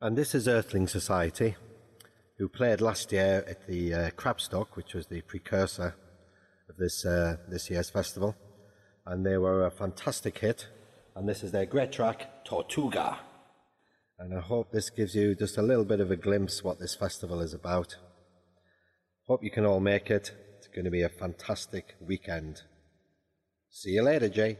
And 0.00 0.16
this 0.16 0.34
is 0.34 0.48
Earthling 0.48 0.88
Society, 0.88 1.56
who 2.38 2.48
played 2.48 2.80
last 2.80 3.12
year 3.12 3.44
at 3.48 3.66
the 3.66 3.94
uh, 3.94 4.10
Crabstock, 4.10 4.76
which 4.76 4.94
was 4.94 5.06
the 5.06 5.20
precursor 5.22 5.94
of 6.68 6.76
this, 6.76 7.04
uh, 7.04 7.36
this 7.48 7.68
year's 7.70 7.90
festival. 7.90 8.34
And 9.04 9.24
they 9.26 9.36
were 9.36 9.66
a 9.66 9.70
fantastic 9.70 10.38
hit. 10.38 10.68
And 11.14 11.28
this 11.28 11.42
is 11.42 11.52
their 11.52 11.66
great 11.66 11.92
track, 11.92 12.44
Tortuga. 12.44 13.18
And 14.18 14.34
I 14.34 14.40
hope 14.40 14.70
this 14.70 14.90
gives 14.90 15.14
you 15.14 15.34
just 15.34 15.58
a 15.58 15.62
little 15.62 15.84
bit 15.84 16.00
of 16.00 16.10
a 16.10 16.16
glimpse 16.16 16.62
what 16.62 16.78
this 16.78 16.94
festival 16.94 17.40
is 17.40 17.54
about. 17.54 17.96
Hope 19.26 19.44
you 19.44 19.50
can 19.50 19.66
all 19.66 19.80
make 19.80 20.10
it. 20.10 20.32
It's 20.58 20.68
going 20.68 20.84
to 20.84 20.90
be 20.90 21.02
a 21.02 21.08
fantastic 21.08 21.96
weekend. 22.00 22.62
See 23.70 23.90
you 23.90 24.02
later, 24.02 24.28
Jay. 24.28 24.58